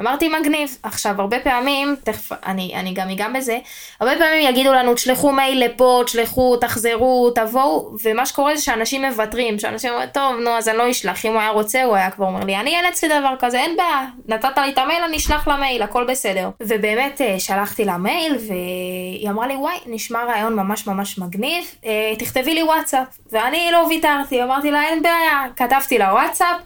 אמרתי 0.00 0.28
מגניב. 0.28 0.76
עכשיו, 0.82 1.20
הרבה 1.20 1.40
פעמים, 1.40 1.96
תכף 2.04 2.32
אני, 2.46 2.72
אני 2.74 2.92
גם 2.94 3.10
אגע 3.10 3.28
בזה, 3.28 3.58
הרבה 4.00 4.12
פעמים 4.18 4.48
יגידו 4.48 4.72
לנו, 4.72 4.94
תשלחו 4.94 5.32
מייל 5.32 5.64
לפה, 5.64 6.02
תשלחו, 6.06 6.56
תחזרו, 6.56 7.30
תבואו, 7.34 7.90
ומה 8.04 8.26
שקורה 8.26 8.56
זה 8.56 8.62
שאנשים 8.62 9.04
מוותרים, 9.04 9.58
שאנשים 9.58 9.90
אומרים, 9.90 10.08
טוב, 10.08 10.36
נו, 10.44 10.50
אז 10.50 10.68
אני 10.68 10.78
לא 10.78 10.90
אשלח, 10.90 11.24
אם 11.24 11.32
הוא 11.32 11.40
היה 11.40 11.50
רוצה, 11.50 11.84
הוא 11.84 11.96
היה 11.96 12.10
כבר 12.10 12.26
אומר 12.26 12.44
לי, 12.44 12.56
אני 12.56 12.76
אאלץ 12.76 13.04
לדבר 13.04 13.34
כזה, 13.38 13.60
אין 13.60 13.76
בעיה, 13.76 14.04
נתת 14.28 14.58
לי 14.58 14.70
את 14.70 14.78
המייל, 14.78 15.02
אני 15.02 15.16
אשלח 15.16 15.48
למייל, 15.48 15.82
הכל 15.82 16.04
בסדר. 16.04 16.50
ובאמת 16.60 17.20
אה, 17.20 17.40
שלחתי 17.40 17.84
לה 17.84 17.96
מייל, 17.96 18.36
והיא 18.48 19.30
אמרה 19.30 19.46
לי, 19.46 19.54
וואי, 19.54 19.76
נשמע 19.86 20.24
רעיון 20.24 20.54
ממש 20.54 20.86
ממש 20.86 21.18
מגניב, 21.18 21.64
אה, 21.84 22.12
תכתבי 22.18 22.54
לי 22.54 22.62
וואטסאפ. 22.62 23.06
ואני 23.32 23.68
לא 23.72 23.86
ויתרתי, 23.88 24.42
אמרתי 24.42 24.70
לה, 24.70 24.82
אין 24.82 25.02
בעיה, 25.02 25.44
כתבתי 25.56 25.98
לה 25.98 26.12
וואטסאפ. 26.12 26.56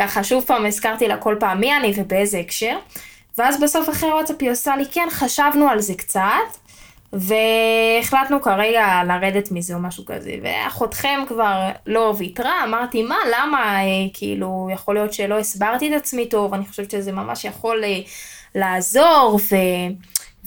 ככה 0.00 0.24
שוב 0.24 0.44
פעם 0.44 0.66
הזכרתי 0.66 1.08
לה 1.08 1.16
כל 1.16 1.36
פעם 1.40 1.60
מי 1.60 1.76
אני 1.76 1.92
ובאיזה 1.96 2.38
הקשר. 2.38 2.76
ואז 3.38 3.60
בסוף 3.60 3.88
אחרי 3.88 4.12
וואטסאפ 4.12 4.36
היא 4.40 4.50
עושה 4.50 4.76
לי, 4.76 4.84
כן, 4.92 5.08
חשבנו 5.10 5.68
על 5.68 5.80
זה 5.80 5.94
קצת, 5.94 6.20
והחלטנו 7.12 8.42
כרגע 8.42 9.02
לרדת 9.06 9.52
מזה 9.52 9.74
או 9.74 9.78
משהו 9.78 10.04
כזה. 10.04 10.32
ואחותכם 10.42 11.20
כבר 11.28 11.68
לא 11.86 12.14
ויתרה, 12.18 12.64
אמרתי, 12.64 13.02
מה, 13.02 13.16
למה, 13.32 13.76
אה, 13.76 13.86
כאילו, 14.14 14.68
יכול 14.72 14.94
להיות 14.94 15.12
שלא 15.12 15.38
הסברתי 15.38 15.96
את 15.96 16.00
עצמי 16.00 16.26
טוב, 16.26 16.54
אני 16.54 16.66
חושבת 16.66 16.90
שזה 16.90 17.12
ממש 17.12 17.44
יכול 17.44 17.84
אה, 17.84 18.00
לעזור, 18.54 19.40
ו... 19.52 19.56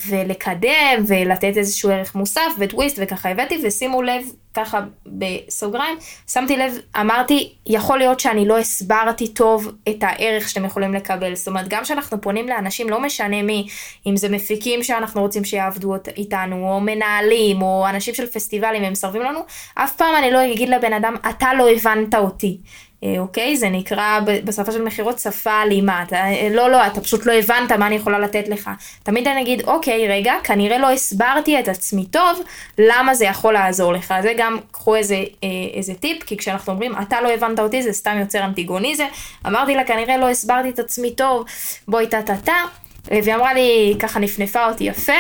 ולקדם 0.08 1.04
ולתת 1.08 1.58
איזשהו 1.58 1.90
ערך 1.90 2.16
מוסף 2.16 2.52
וטוויסט 2.60 3.00
וככה 3.02 3.30
הבאתי 3.30 3.62
ושימו 3.64 4.02
לב 4.02 4.24
ככה 4.54 4.82
בסוגריים 5.06 5.98
שמתי 6.28 6.58
לב 6.58 6.78
אמרתי 7.02 7.54
יכול 7.66 7.98
להיות 7.98 8.20
שאני 8.20 8.48
לא 8.48 8.60
הסברתי 8.60 9.28
טוב 9.28 9.72
את 9.90 10.04
הערך 10.04 10.50
שאתם 10.50 10.66
יכולים 10.66 10.94
לקבל. 10.94 11.36
זאת 11.36 11.48
אומרת 11.48 11.68
גם 11.68 11.84
כשאנחנו 11.84 12.22
פונים 12.22 12.48
לאנשים 12.48 12.90
לא 12.90 13.02
משנה 13.02 13.42
מי 13.42 13.68
אם 14.06 14.18
זה 14.18 14.30
מפיקים 14.30 14.84
שאנחנו 14.84 15.22
רוצים 15.22 15.46
שיעבדו 15.46 15.96
איתנו 16.18 16.70
או 16.70 16.80
מנהלים 16.80 17.62
או 17.62 17.86
אנשים 17.90 18.14
של 18.14 18.28
פסטיבלים 18.28 18.84
הם 18.84 18.92
מסרבים 18.92 19.22
לנו 19.22 19.40
אף 19.76 19.96
פעם 19.96 20.16
אני 20.16 20.32
לא 20.32 20.54
אגיד 20.54 20.70
לבן 20.70 20.94
אדם 20.94 21.16
אתה 21.30 21.54
לא 21.54 21.70
הבנת 21.70 22.16
אותי 22.16 22.58
אוקיי? 23.20 23.58
זה 23.58 23.70
נקרא 23.70 24.20
בשפה 24.44 24.72
של 24.72 24.82
מכירות 24.82 25.20
שפה 25.20 25.62
אלימה. 25.62 26.04
אתה, 26.04 26.16
אה, 26.16 26.48
לא, 26.52 26.70
לא, 26.70 26.88
אתה 26.88 27.02
פשוט 27.02 27.26
לא 27.26 27.34
הבנת 27.34 27.72
מה 27.72 27.88
אני 27.88 27.96
יכולה 27.96 28.20
לתת 28.20 28.48
לך. 28.48 28.70
תמיד 29.04 29.28
אני 29.28 29.42
אגיד, 29.42 29.62
אוקיי, 29.62 30.08
רגע, 30.08 30.34
כנראה 30.44 30.78
לא 30.78 30.92
הסברתי 30.92 31.60
את 31.60 31.68
עצמי 31.68 32.06
טוב, 32.06 32.40
למה 32.78 33.16
זה 33.16 33.26
יכול 33.26 33.54
לעזור 33.54 33.94
לך. 33.94 34.14
זה 34.22 34.34
גם, 34.38 34.58
קחו 34.72 34.96
איזה, 34.96 35.16
אה, 35.16 35.50
איזה 35.74 35.94
טיפ, 35.94 36.24
כי 36.24 36.38
כשאנחנו 36.38 36.74
אומרים, 36.74 36.94
אתה 37.02 37.22
לא 37.22 37.30
הבנת 37.30 37.60
אותי, 37.60 37.84
זה 37.84 37.94
סתם 37.94 38.18
יוצר 38.20 38.46
אנטיגוניזם. 38.46 39.06
אמרתי 39.48 39.76
לה, 39.76 39.84
כנראה 39.84 40.18
לא 40.18 40.30
הסברתי 40.30 40.70
את 40.70 40.80
עצמי 40.80 41.12
טוב, 41.16 41.46
בואי 41.88 42.08
טה-טה-טה. 42.08 42.58
והיא 43.08 43.36
אמרה 43.36 43.54
לי, 43.54 43.96
ככה 44.00 44.20
נפנפה 44.20 44.70
אותי 44.70 44.84
יפה. 44.84 45.14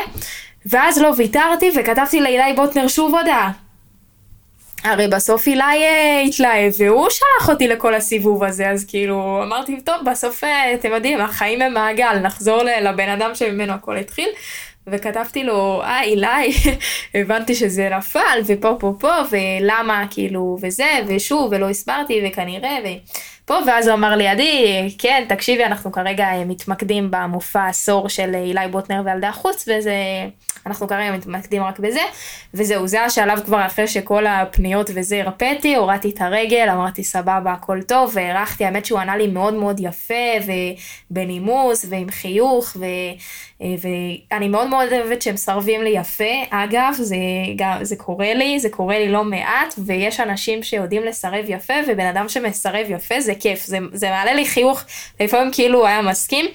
ואז 0.66 0.98
לא 0.98 1.14
ויתרתי 1.18 1.72
וכתבתי 1.76 2.22
לאילי 2.22 2.54
בוטנר 2.54 2.88
שוב 2.88 3.16
הודעה. 3.16 3.52
הרי 4.84 5.08
בסוף 5.08 5.48
אילי 5.48 5.64
אה, 5.64 6.22
התלהב 6.28 6.74
והוא 6.78 7.10
שלח 7.10 7.50
אותי 7.50 7.68
לכל 7.68 7.96
הסיבוב 7.96 8.44
הזה 8.44 8.70
אז 8.70 8.86
כאילו 8.86 9.44
אמרתי 9.44 9.82
טוב 9.82 9.96
בסוף 10.12 10.44
אה, 10.44 10.74
אתם 10.74 10.92
יודעים 10.92 11.22
החיים 11.22 11.62
הם 11.62 11.74
מעגל 11.74 12.20
נחזור 12.20 12.64
לבן 12.64 13.10
אדם 13.10 13.36
שממנו 13.36 13.74
הכל 13.74 13.98
התחיל. 13.98 14.30
וכתבתי 14.88 15.44
לו, 15.44 15.82
אה, 15.84 16.04
אילי, 16.04 16.54
הבנתי 17.16 17.56
שזה 17.56 17.90
נפל, 17.98 18.40
ופה, 18.46 18.76
פה, 18.80 18.94
פה, 19.00 19.14
ולמה, 19.32 20.06
כאילו, 20.12 20.58
וזה, 20.62 20.90
ושוב, 21.08 21.52
ולא 21.52 21.70
הסברתי, 21.70 22.22
וכנראה, 22.26 22.78
ו... 22.84 22.88
פה, 23.46 23.54
ואז 23.68 23.88
הוא 23.88 23.96
אמר 23.96 24.16
לידי, 24.16 24.90
כן, 24.98 25.26
תקשיבי, 25.30 25.66
אנחנו 25.66 25.92
כרגע 25.92 26.28
מתמקדים 26.46 27.08
במופע 27.12 27.68
עשור 27.68 28.10
של 28.10 28.36
אילי 28.36 28.68
בוטנר 28.72 29.02
וילדי 29.06 29.28
החוץ, 29.28 29.68
וזה, 29.68 29.94
אנחנו 30.66 30.88
כרגע 30.88 31.12
מתמקדים 31.12 31.64
רק 31.64 31.80
בזה, 31.80 32.02
וזהו, 32.54 32.88
זה 32.88 33.02
השלב 33.02 33.40
כבר 33.46 33.66
אחרי 33.66 33.88
שכל 33.88 34.28
הפניות 34.28 34.90
וזה 34.94 35.22
הרפאתי, 35.22 35.76
הורדתי 35.76 36.10
את 36.10 36.22
הרגל, 36.22 36.70
אמרתי 36.70 37.04
סבבה, 37.04 37.52
הכל 37.52 37.82
טוב, 37.82 38.12
והערכתי, 38.14 38.66
האמת 38.66 38.86
שהוא 38.86 39.00
ענה 39.00 39.18
לי 39.18 39.28
מאוד 39.28 39.54
מאוד 39.54 39.80
יפה, 39.80 40.14
ובנימוס, 41.12 41.86
ועם 41.90 42.12
חיוך, 42.12 42.78
ו... 42.80 42.86
ואני 43.62 44.48
מאוד 44.48 44.68
מאוד 44.68 44.94
אוהבת 44.94 45.22
שהם 45.22 45.34
מסרבים 45.34 45.84
לי 45.84 45.90
יפה, 45.90 46.34
אגב, 46.50 46.94
זה, 46.98 47.16
גם, 47.56 47.84
זה 47.84 47.96
קורה 47.96 48.34
לי, 48.34 48.60
זה 48.60 48.70
קורה 48.70 49.00
לי 49.00 49.10
לא 49.10 49.24
מעט, 49.24 49.74
ויש 49.78 50.20
אנשים 50.20 50.64
שיודעים 50.64 51.04
לסרב 51.04 51.46
יפה, 51.48 51.74
ובן 51.88 52.06
אדם 52.06 52.30
שמסרב 52.30 52.86
יפה 52.90 53.22
זה 53.22 53.33
כיף, 53.40 53.66
זה, 53.66 53.78
זה 53.94 54.10
מעלה 54.10 54.34
לי 54.34 54.46
חיוך, 54.46 54.84
לפעמים 55.20 55.52
כאילו 55.54 55.80
הוא 55.80 55.88
היה 55.88 56.02
מסכים, 56.02 56.46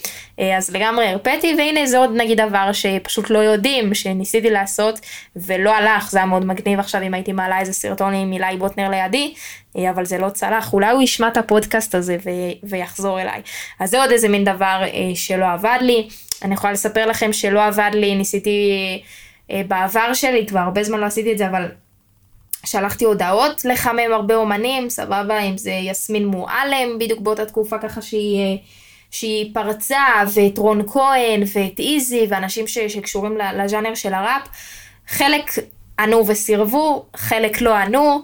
אה, 0.40 0.56
אז 0.56 0.70
לגמרי 0.70 1.08
הרפאתי, 1.08 1.54
והנה 1.58 1.86
זה 1.86 1.98
עוד 1.98 2.10
נגיד 2.16 2.40
דבר 2.40 2.72
שפשוט 2.72 3.30
לא 3.30 3.38
יודעים, 3.38 3.94
שניסיתי 3.94 4.50
לעשות, 4.50 5.00
ולא 5.36 5.74
הלך, 5.74 6.10
זה 6.10 6.18
היה 6.18 6.26
מאוד 6.26 6.46
מגניב 6.46 6.78
עכשיו 6.78 7.02
אם 7.02 7.14
הייתי 7.14 7.32
מעלה 7.32 7.60
איזה 7.60 7.72
סרטון 7.72 8.14
עם 8.14 8.32
אילי 8.32 8.56
בוטנר 8.58 8.90
לידי, 8.90 9.34
אה, 9.78 9.90
אבל 9.90 10.04
זה 10.04 10.18
לא 10.18 10.28
צלח, 10.30 10.72
אולי 10.72 10.90
הוא 10.90 11.02
ישמע 11.02 11.28
את 11.28 11.36
הפודקאסט 11.36 11.94
הזה 11.94 12.16
ו- 12.24 12.68
ויחזור 12.68 13.20
אליי. 13.20 13.42
אז 13.80 13.90
זה 13.90 14.00
עוד 14.00 14.10
איזה 14.10 14.28
מין 14.28 14.44
דבר 14.44 14.82
אה, 14.82 15.14
שלא 15.14 15.52
עבד 15.52 15.78
לי. 15.80 16.08
אני 16.42 16.54
יכולה 16.54 16.72
לספר 16.72 17.06
לכם 17.06 17.32
שלא 17.32 17.64
עבד 17.64 17.90
לי, 17.94 18.14
ניסיתי 18.14 18.70
בעבר 19.68 20.14
שלי, 20.14 20.46
כבר 20.46 20.58
הרבה 20.58 20.82
זמן 20.82 21.00
לא 21.00 21.06
עשיתי 21.06 21.32
את 21.32 21.38
זה, 21.38 21.46
אבל 21.46 21.68
שלחתי 22.66 23.04
הודעות 23.04 23.64
לחמם 23.64 24.12
הרבה 24.12 24.34
אומנים, 24.34 24.90
סבבה, 24.90 25.40
אם 25.40 25.58
זה 25.58 25.70
יסמין 25.70 26.26
מועלם, 26.26 26.98
בדיוק 26.98 27.20
באותה 27.20 27.44
תקופה 27.44 27.78
ככה 27.78 28.02
שהיא, 28.02 28.40
אה, 28.40 28.56
שהיא 29.10 29.54
פרצה, 29.54 30.04
ואת 30.34 30.58
רון 30.58 30.88
כהן, 30.88 31.42
ואת 31.54 31.80
איזי, 31.80 32.26
ואנשים 32.28 32.66
ש, 32.66 32.78
שקשורים 32.78 33.38
לז'אנר 33.54 33.94
של 33.94 34.14
הראפ. 34.14 34.48
חלק 35.08 35.50
ענו 35.98 36.26
וסירבו, 36.26 37.06
חלק 37.16 37.60
לא 37.60 37.74
ענו. 37.74 38.22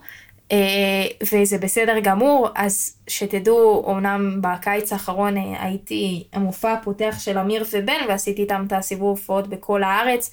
אה, 0.53 1.07
וזה 1.33 1.59
בסדר 1.59 1.99
גמור, 1.99 2.49
אז 2.55 2.97
שתדעו, 3.09 3.93
אמנם 3.93 4.41
בקיץ 4.41 4.93
האחרון 4.93 5.37
אה, 5.37 5.65
הייתי 5.65 6.25
המופע 6.33 6.73
הפותח 6.73 7.17
של 7.19 7.39
אמיר 7.39 7.65
ובן, 7.73 8.01
ועשיתי 8.09 8.43
איתם 8.43 8.65
את 8.67 8.73
הסיבוב 8.73 9.09
הופעות 9.09 9.49
בכל 9.49 9.83
הארץ, 9.83 10.31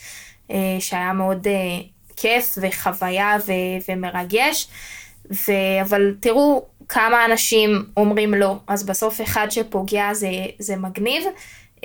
שהיה 0.80 1.14
מאוד 1.14 1.48
כיף 2.22 2.58
וחוויה 2.62 3.38
ו- 3.48 3.92
ומרגש. 3.92 4.68
ו- 5.32 5.82
אבל 5.82 6.16
תראו 6.20 6.66
כמה 6.90 7.26
אנשים 7.26 7.86
אומרים 7.98 8.34
לא, 8.34 8.56
אז 8.68 8.86
בסוף 8.86 9.22
אחד 9.22 9.48
שפוגע 9.50 10.14
זה, 10.14 10.30
זה 10.60 10.76
מגניב 10.76 11.24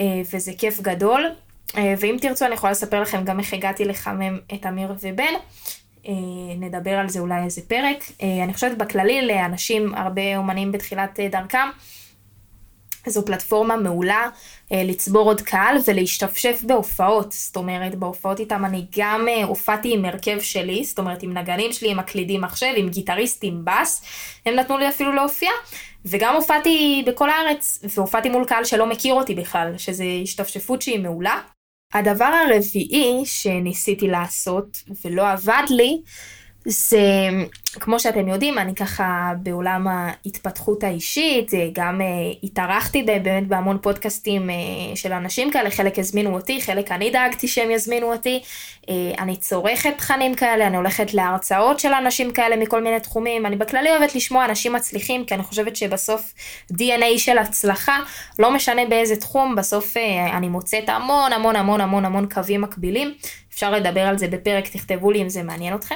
וזה 0.01 0.53
כיף 0.59 0.81
גדול. 0.81 1.27
ואם 1.75 2.17
תרצו 2.21 2.47
אני 2.47 2.55
יכולה 2.55 2.73
לספר 2.73 3.01
לכם 3.01 3.25
גם 3.25 3.41
איך 3.41 3.53
הגעתי 3.53 3.85
לחמם 3.85 4.39
את 4.55 4.67
אמיר 4.67 4.95
ובן. 5.03 5.35
אה, 6.09 6.13
נדבר 6.59 6.95
על 6.95 7.09
זה 7.09 7.21
אולי 7.21 7.45
איזה 7.45 7.61
פרק. 7.69 8.05
אה, 8.23 8.45
אני 8.45 8.55
חושבת 8.55 8.79
בכללי 8.79 9.27
לאנשים, 9.27 9.95
הרבה 9.95 10.37
אומנים 10.37 10.73
בתחילת 10.73 11.21
אה, 11.21 11.29
דרכם, 11.29 11.69
זו 13.09 13.25
פלטפורמה 13.25 13.77
מעולה 13.77 14.29
לצבור 14.71 15.29
עוד 15.29 15.41
קהל 15.41 15.77
ולהשתפשף 15.87 16.61
בהופעות. 16.67 17.33
זאת 17.33 17.57
אומרת, 17.57 17.95
בהופעות 17.95 18.41
איתם 18.41 18.65
אני 18.65 18.85
גם 18.99 19.27
הופעתי 19.45 19.95
עם 19.95 20.05
הרכב 20.05 20.41
שלי, 20.41 20.85
זאת 20.85 20.99
אומרת 20.99 21.23
עם 21.23 21.39
נגנים 21.39 21.73
שלי, 21.73 21.91
עם 21.91 21.97
מקלידים 21.97 22.41
מחשב, 22.41 22.73
עם 22.77 22.89
גיטריסט, 22.89 23.41
עם 23.43 23.65
בס, 23.65 24.05
הם 24.47 24.55
נתנו 24.55 24.79
לי 24.79 24.89
אפילו 24.89 25.13
להופיע. 25.13 25.51
וגם 26.05 26.35
הופעתי 26.35 27.05
בכל 27.07 27.31
הארץ, 27.31 27.85
והופעתי 27.97 28.29
מול 28.29 28.45
קהל 28.45 28.65
שלא 28.65 28.87
מכיר 28.87 29.15
אותי 29.15 29.35
בכלל, 29.35 29.79
שזה 29.79 30.05
השתפשפות 30.23 30.83
שהיא 30.83 31.01
מעולה. 31.01 31.41
הדבר 31.95 32.25
הרביעי 32.25 33.23
שניסיתי 33.25 34.09
לעשות 34.09 34.77
ולא 35.05 35.31
עבד 35.31 35.63
לי, 35.71 36.01
זה, 36.69 37.29
כמו 37.81 38.01
שאתם 38.01 38.29
יודעים, 38.29 38.59
אני 38.59 38.75
ככה 38.75 39.33
בעולם 39.43 39.87
ההתפתחות 39.89 40.85
האישית, 40.85 41.51
גם 41.73 42.01
uh, 42.01 42.39
התארחתי 42.43 43.03
באמת 43.03 43.49
בהמון 43.49 43.79
פודקאסטים 43.83 44.51
uh, 44.51 44.97
של 44.97 45.13
אנשים 45.13 45.51
כאלה, 45.51 45.71
חלק 45.71 45.99
הזמינו 45.99 46.35
אותי, 46.35 46.61
חלק 46.63 46.93
אני 46.93 47.11
דאגתי 47.11 47.49
שהם 47.49 47.71
יזמינו 47.71 48.13
אותי. 48.13 48.43
אני 49.19 49.37
צורכת 49.37 49.95
תכנים 49.99 50.35
כאלה, 50.35 50.67
אני 50.67 50.77
הולכת 50.77 51.15
להרצאות 51.15 51.81
של 51.81 51.93
אנשים 51.93 52.31
כאלה 52.33 52.57
מכל 52.57 52.83
מיני 52.83 53.01
תחומים. 53.01 53.47
אני 53.47 53.57
בכללי 53.57 53.91
אוהבת 53.91 54.15
לשמוע 54.15 54.45
אנשים 54.45 54.73
מצליחים, 54.73 55.25
כי 55.25 55.35
אני 55.35 55.43
חושבת 55.43 55.77
שבסוף 55.77 56.35
DNA 56.73 57.19
של 57.19 57.39
הצלחה, 57.39 57.99
לא 58.39 58.51
משנה 58.51 58.85
באיזה 58.85 59.17
תחום, 59.17 59.55
בסוף 59.57 59.97
אני 60.33 60.49
מוצאת 60.49 60.89
המון 60.89 61.33
המון 61.33 61.57
המון 61.57 61.81
המון 61.81 62.05
המון 62.05 62.27
קווים 62.35 62.61
מקבילים. 62.61 63.15
אפשר 63.57 63.71
לדבר 63.71 64.01
על 64.01 64.19
זה 64.19 64.29
בפרק, 64.29 64.69
תכתבו 64.69 65.11
לי 65.11 65.23
אם 65.23 65.29
זה 65.29 65.43
מעניין 65.43 65.75
אתכם. 65.75 65.95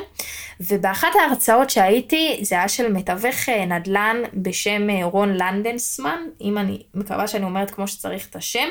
ובאחת 0.61 1.09
ההרצאות 1.21 1.71
שהייתי, 1.71 2.39
זה 2.43 2.55
היה 2.55 2.69
של 2.69 2.93
מתווך 2.93 3.49
אה, 3.49 3.67
נדל"ן 3.67 4.17
בשם 4.35 4.91
אה, 4.91 5.05
רון 5.05 5.35
לנדנסמן, 5.37 6.21
אם 6.41 6.59
אני 6.59 6.83
מקווה 6.95 7.27
שאני 7.29 7.45
אומרת 7.45 7.71
כמו 7.71 7.89
שצריך 7.89 8.29
את 8.31 8.37
השם. 8.37 8.69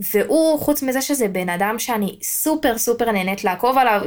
והוא, 0.00 0.60
חוץ 0.60 0.82
מזה 0.82 1.02
שזה 1.02 1.28
בן 1.28 1.48
אדם 1.48 1.78
שאני 1.78 2.18
סופר 2.22 2.78
סופר 2.78 3.10
נהנית 3.10 3.44
לעקוב 3.44 3.78
עליו, 3.78 4.00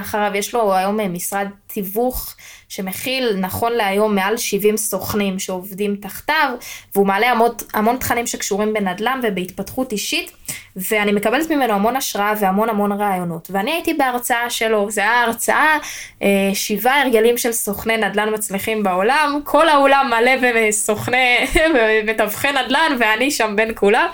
אחריו 0.00 0.32
יש 0.34 0.54
לו 0.54 0.74
היום 0.74 1.00
אה, 1.00 1.08
משרד 1.08 1.46
תיווך 1.66 2.36
שמכיל 2.68 3.36
נכון 3.36 3.72
להיום 3.72 4.14
מעל 4.14 4.36
70 4.36 4.76
סוכנים 4.76 5.38
שעובדים 5.38 5.96
תחתיו, 5.96 6.54
והוא 6.94 7.06
מעלה 7.06 7.30
המון, 7.30 7.50
המון 7.74 7.96
תכנים 7.96 8.26
שקשורים 8.26 8.72
בנדל"ן 8.72 9.20
ובהתפתחות 9.22 9.92
אישית, 9.92 10.32
ואני 10.76 11.12
מקבלת 11.12 11.50
ממנו 11.50 11.72
המון 11.72 11.96
השראה 11.96 12.32
והמון 12.40 12.68
המון 12.68 12.92
רעיונות. 12.92 13.48
ואני 13.50 13.70
הייתי 13.70 13.94
בהרצאה 13.94 14.50
שלו, 14.50 14.90
זה 14.90 15.00
היה 15.00 15.22
הרצאה, 15.22 15.78
אה, 16.22 16.50
שבעה 16.54 17.02
הרגלים 17.02 17.38
של 17.38 17.52
סוכני 17.52 17.96
נדל"ן 17.96 18.34
מצליחים 18.34 18.82
בעולם, 18.82 19.40
כל 19.44 19.68
האולם 19.68 20.10
מלא 20.10 20.32
בסוכני, 20.54 21.36
מתווכי 22.08 22.48
נדל"ן, 22.52 22.96
ואני 22.98 23.30
שם 23.30 23.56
בין 23.56 23.72
כולם. 23.74 24.06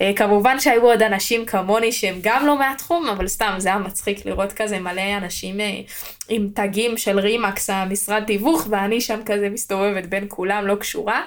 אה, 0.00 0.12
כמובן 0.16 0.60
שהיו 0.60 0.82
עוד 0.82 1.02
אנשים 1.02 1.44
כמוני 1.44 1.92
שהם 1.92 2.18
גם 2.22 2.46
לא 2.46 2.58
מהתחום, 2.58 3.08
אבל 3.08 3.28
סתם 3.28 3.54
זה 3.58 3.68
היה 3.68 3.78
מצחיק 3.78 4.26
לראות 4.26 4.52
כזה 4.52 4.78
מלא 4.78 5.16
אנשים 5.16 5.60
אה, 5.60 5.80
עם 6.28 6.48
תגים 6.54 6.96
של 6.96 7.18
רימקס, 7.18 7.70
המשרד 7.70 8.24
תיווך, 8.26 8.66
ואני 8.70 9.00
שם 9.00 9.20
כזה 9.26 9.48
מסתובבת 9.48 10.06
בין 10.06 10.24
כולם, 10.28 10.66
לא 10.66 10.74
קשורה, 10.74 11.22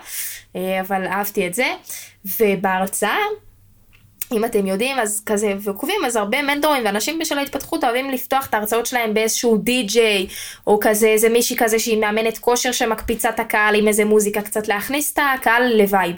אבל 0.56 1.08
אהבתי 1.08 1.48
את 1.48 1.54
זה. 1.54 1.66
ובהרצאה, 2.26 3.18
אם 4.32 4.46
אתם 4.46 4.68
יודעים, 4.68 5.00
אז 5.00 5.24
כזה, 5.26 5.54
ועוקבים, 5.60 6.06
אז 6.06 6.16
הרבה 6.16 6.42
מנטורים 6.42 6.86
ואנשים 6.86 7.20
של 7.20 7.38
ההתפתחות 7.38 7.84
אוהבים 7.84 8.12
לפתוח 8.12 8.46
את 8.46 8.54
ההרצאות 8.54 8.86
שלהם 8.86 9.14
באיזשהו 9.14 9.58
די-ג'יי, 9.58 10.28
או 10.68 10.80
כזה, 10.82 11.08
איזה 11.08 11.30
מישהי 11.30 11.56
כזה 11.58 11.80
שהיא 11.80 12.02
מאמנת 12.02 12.38
כושר 12.38 12.72
שמקפיצה 12.72 13.30
את 13.30 13.40
הקהל 13.40 13.76
עם 13.76 13.88
איזה 13.88 14.06
מוזיקה, 14.06 14.42
קצת 14.42 14.68
להכניס 14.68 15.14
את 15.14 15.20
הקהל 15.40 15.82
ל 15.82 15.87
vibe. 15.87 16.16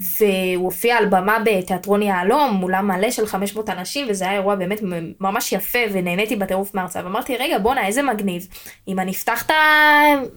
והוא 0.00 0.64
הופיע 0.64 0.96
על 0.96 1.06
במה 1.06 1.38
בתיאטרון 1.44 2.02
יהלום, 2.02 2.62
אולם 2.62 2.88
מלא 2.88 3.10
של 3.10 3.26
500 3.26 3.70
אנשים, 3.70 4.06
וזה 4.10 4.24
היה 4.24 4.32
אירוע 4.32 4.54
באמת 4.54 4.80
ממש 5.20 5.52
יפה, 5.52 5.78
ונהניתי 5.92 6.36
בטירוף 6.36 6.74
מההרצאה, 6.74 7.04
ואמרתי, 7.04 7.36
רגע, 7.36 7.58
בואנה, 7.58 7.86
איזה 7.86 8.02
מגניב, 8.02 8.46
אם 8.88 8.98
אני 8.98 9.10
אפתח 9.10 9.46
את 9.46 9.50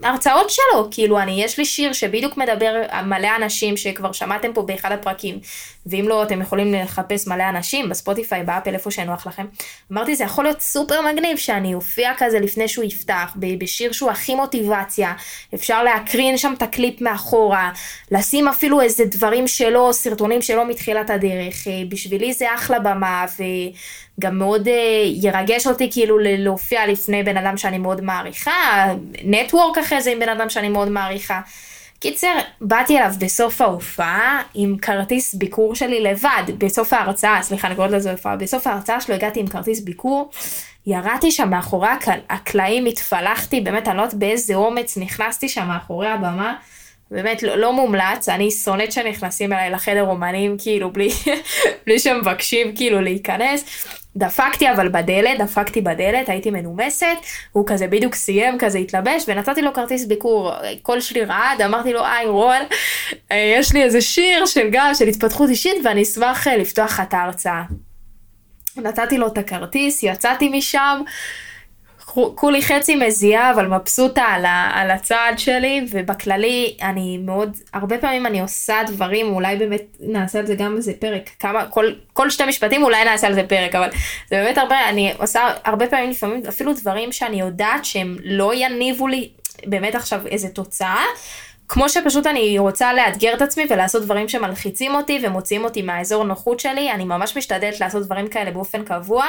ההרצאות 0.04 0.50
שלו, 0.50 0.88
כאילו, 0.92 1.20
אני, 1.20 1.44
יש 1.44 1.58
לי 1.58 1.66
שיר 1.66 1.94
שבדיוק 1.94 2.38
מדבר 2.38 2.84
על 2.90 3.06
מלא 3.06 3.30
אנשים 3.38 3.78
שכבר 3.78 4.12
שמעתם 4.12 4.54
פה 4.54 4.62
באחד 4.62 4.92
הפרקים, 4.92 5.40
ואם 5.86 6.06
לא, 6.08 6.24
אתם 6.24 6.42
יכולים 6.42 6.74
לחפש 6.74 7.28
מלא 7.28 7.50
אנשים 7.50 7.90
בספוטיפיי, 7.90 8.44
באפל, 8.44 8.74
איפה 8.74 8.92
שנוח 8.92 9.28
לכם. 9.28 9.46
אמרתי, 9.92 10.16
זה 10.16 10.24
יכול 10.24 10.44
להיות 10.44 10.62
סופר 10.62 11.02
מגניב 11.02 11.38
שאני 11.38 11.74
אופיע 11.74 12.12
כזה 12.18 12.40
לפני 12.40 12.68
שהוא 12.68 12.86
יפתח, 12.86 13.36
בשיר 13.58 13.92
שהוא 13.92 14.12
הכי 14.12 14.36
מוטיבציה, 14.36 15.14
אפשר 15.56 15.84
להקרין 15.84 16.38
שם 16.38 16.54
את 16.58 16.62
הקליפ 16.62 17.02
מאחורה, 17.02 17.72
לשים 18.12 18.48
אפילו 18.48 18.82
איזה 18.82 19.06
דברים 19.06 19.48
שלו, 19.58 19.94
סרטונים 19.94 20.42
שלו 20.42 20.66
מתחילת 20.66 21.10
הדרך. 21.10 21.68
אה, 21.68 21.82
בשבילי 21.90 22.34
זה 22.34 22.46
אחלה 22.56 22.80
במה, 22.80 23.26
וגם 24.20 24.38
מאוד 24.38 24.68
אה, 24.68 24.74
ירגש 25.22 25.68
אותי 25.68 25.92
כאילו 25.92 26.18
להופיע 26.22 26.88
לפני 26.88 27.24
בן 27.24 27.38
אדם 27.38 27.58
שאני 27.58 27.78
מאוד 27.78 28.02
מעריכה, 28.02 28.86
נטוורק 29.24 29.78
אחרי 29.78 30.02
זה 30.02 30.12
עם 30.12 30.20
בן 30.20 30.30
אדם 30.30 30.50
שאני 30.50 30.70
מאוד 30.70 30.90
מעריכה. 30.90 31.42
קיצר, 32.02 32.34
באתי 32.62 32.98
אליו 32.98 33.12
בסוף 33.20 33.62
ההופעה 33.62 34.42
עם 34.54 34.78
כרטיס 34.82 35.34
ביקור 35.34 35.76
שלי 35.76 36.02
לבד, 36.02 36.44
בסוף 36.58 36.94
ההרצאה, 36.94 37.42
סליחה, 37.42 37.68
אני 37.68 37.76
קוראת 37.76 37.92
לזה 37.92 38.12
הופעה, 38.12 38.36
בסוף 38.36 38.68
ההרצאה 38.68 39.02
שלו 39.02 39.16
הגעתי 39.16 39.40
עם 39.40 39.48
כרטיס 39.48 39.80
ביקור, 39.80 40.32
ירדתי 40.88 41.32
שם 41.32 41.50
מאחורי 41.50 41.88
הקלעים, 42.30 42.86
התפלחתי, 42.86 43.62
באמת, 43.62 43.88
אני 43.88 43.98
לא 43.98 44.02
יודעת 44.02 44.20
באיזה 44.20 44.56
אומץ 44.56 44.98
נכנסתי 44.98 45.50
שם 45.50 45.68
מאחורי 45.68 46.08
הבמה, 46.08 46.56
באמת 47.12 47.44
לא, 47.44 47.56
לא 47.56 47.74
מומלץ, 47.74 48.30
אני 48.30 48.52
שונאת 48.52 48.92
שנכנסים 48.92 49.54
אליי 49.54 49.70
לחדר 49.70 50.04
אומנים 50.04 50.56
כאילו 50.58 50.92
בלי, 50.92 51.10
בלי 51.86 52.00
שמבקשים 52.00 52.76
כאילו 52.76 53.02
להיכנס. 53.02 53.88
דפקתי 54.16 54.72
אבל 54.72 54.90
בדלת, 54.90 55.40
דפקתי 55.40 55.82
בדלת, 55.82 56.30
הייתי 56.30 56.52
מנומסת, 56.52 57.18
הוא 57.52 57.68
כזה 57.68 57.88
בדיוק 57.88 58.16
סיים, 58.16 58.58
כזה 58.58 58.78
התלבש, 58.78 59.24
ונתתי 59.28 59.62
לו 59.62 59.74
כרטיס 59.74 60.06
ביקור, 60.06 60.52
קול 60.82 61.00
שלי 61.00 61.24
רעד, 61.24 61.62
אמרתי 61.62 61.94
לו, 61.94 62.06
היי 62.06 62.26
רון, 62.26 62.62
אה, 63.32 63.54
יש 63.58 63.74
לי 63.74 63.84
איזה 63.84 64.02
שיר 64.02 64.46
של 64.46 64.70
גם 64.72 64.96
של 64.96 65.08
התפתחות 65.08 65.50
אישית, 65.50 65.76
ואני 65.84 66.04
אשמח 66.04 66.48
אה, 66.48 66.58
לפתוח 66.58 67.00
את 67.00 67.14
ההרצאה. 67.14 67.64
נתתי 68.78 69.18
לו 69.18 69.28
את 69.28 69.38
הכרטיס, 69.38 70.04
יצאתי 70.04 70.50
משם, 70.50 71.02
כולי 72.36 72.62
חצי 72.62 72.96
מזיעה, 72.96 73.52
אבל 73.52 73.68
מבסוטה 73.68 74.22
על, 74.22 74.46
ה, 74.46 74.72
על 74.74 74.92
הצעד 74.92 75.40
שלי, 75.40 75.86
ובכללי, 75.92 76.76
אני 76.82 77.18
מאוד, 77.18 77.58
הרבה 77.74 77.98
פעמים 77.98 78.26
אני 78.26 78.42
עושה 78.42 78.76
דברים, 78.88 79.34
אולי 79.34 79.56
באמת 79.56 79.82
נעשה 80.00 80.40
על 80.40 80.46
זה 80.46 80.56
גם 80.56 80.78
איזה 80.78 80.94
פרק, 81.00 81.30
כמה, 81.40 81.66
כל, 81.66 81.94
כל 82.14 82.30
שתי 82.30 82.46
משפטים 82.46 82.84
אולי 82.84 83.06
נעשה 83.06 83.28
על 83.28 83.34
זה 83.34 83.44
פרק, 83.44 83.76
אבל 83.76 83.90
זה 84.30 84.36
באמת 84.36 84.58
הרבה, 84.58 84.90
אני 84.90 85.14
עושה 85.18 85.42
הרבה 85.64 85.88
פעמים 85.88 86.10
לפעמים 86.10 86.42
אפילו 86.50 86.74
דברים 86.74 87.12
שאני 87.12 87.40
יודעת 87.40 87.86
שהם 87.86 88.18
לא 88.24 88.52
יניבו 88.56 89.08
לי 89.08 89.30
באמת 89.66 89.96
עכשיו 89.96 90.28
איזה 90.28 90.50
תוצאה. 90.50 91.04
כמו 91.74 91.90
שפשוט 91.90 92.28
אני 92.28 92.60
רוצה 92.60 92.94
לאתגר 92.94 93.34
את 93.34 93.42
עצמי 93.42 93.66
ולעשות 93.70 94.04
דברים 94.04 94.30
שמלחיצים 94.30 94.96
אותי 94.96 95.20
ומוציאים 95.24 95.64
אותי 95.64 95.82
מהאזור 95.82 96.24
נוחות 96.24 96.60
שלי, 96.60 96.92
אני 96.92 97.06
ממש 97.06 97.38
משתדלת 97.38 97.80
לעשות 97.80 98.06
דברים 98.06 98.28
כאלה 98.28 98.52
באופן 98.52 98.84
קבוע. 98.84 99.26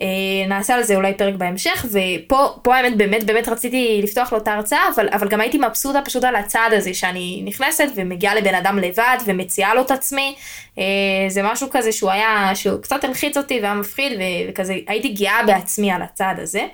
אה, 0.00 0.06
נעשה 0.48 0.74
על 0.74 0.82
זה 0.82 0.96
אולי 0.96 1.14
פרק 1.14 1.34
בהמשך, 1.34 1.86
ופה 1.92 2.76
האמת 2.76 2.96
באמת 2.96 3.24
באמת 3.24 3.48
רציתי 3.48 4.00
לפתוח 4.02 4.32
לו 4.32 4.38
את 4.38 4.48
ההרצאה, 4.48 4.80
אבל, 4.94 5.08
אבל 5.12 5.28
גם 5.28 5.40
הייתי 5.40 5.58
מבסוטה 5.58 6.02
פשוט 6.02 6.24
על 6.24 6.36
הצעד 6.36 6.72
הזה 6.72 6.94
שאני 6.94 7.42
נכנסת 7.44 7.88
ומגיעה 7.96 8.34
לבן 8.34 8.54
אדם 8.54 8.78
לבד 8.78 9.18
ומציעה 9.26 9.74
לו 9.74 9.82
את 9.82 9.90
עצמי. 9.90 10.34
אה, 10.78 10.84
זה 11.28 11.42
משהו 11.42 11.68
כזה 11.70 11.92
שהוא 11.92 12.10
היה, 12.10 12.50
שהוא 12.54 12.82
קצת 12.82 13.04
הלחיץ 13.04 13.36
אותי 13.36 13.60
והיה 13.60 13.74
מפחיד 13.74 14.12
וכזה 14.48 14.74
הייתי 14.86 15.08
גאה 15.08 15.42
בעצמי 15.46 15.90
על 15.90 16.02
הצעד 16.02 16.40
הזה. 16.40 16.66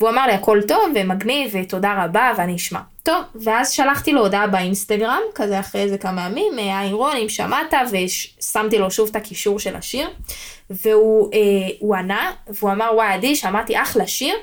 והוא 0.00 0.10
אמר 0.10 0.26
לי 0.26 0.32
הכל 0.32 0.60
טוב 0.68 0.92
ומגניב 0.94 1.50
ותודה 1.54 2.04
רבה 2.04 2.32
ואני 2.36 2.56
אשמע. 2.56 2.80
טוב, 3.06 3.24
ואז 3.34 3.70
שלחתי 3.70 4.12
לו 4.12 4.20
הודעה 4.20 4.46
באינסטגרם, 4.46 5.20
כזה 5.34 5.60
אחרי 5.60 5.80
איזה 5.80 5.98
כמה 5.98 6.26
ימים, 6.26 6.58
אה, 6.58 6.78
היי 6.78 6.92
רון, 6.92 7.16
אם 7.16 7.28
שמעת, 7.28 7.74
ושמתי 7.90 8.78
לו 8.78 8.90
שוב 8.90 9.08
את 9.10 9.16
הקישור 9.16 9.58
של 9.58 9.76
השיר, 9.76 10.10
והוא 10.70 11.30
אה, 11.34 11.98
ענה, 11.98 12.32
והוא 12.48 12.72
אמר, 12.72 12.90
וואי, 12.94 13.12
עדי, 13.12 13.36
שמעתי 13.36 13.82
אחלה 13.82 14.06
שיר, 14.06 14.34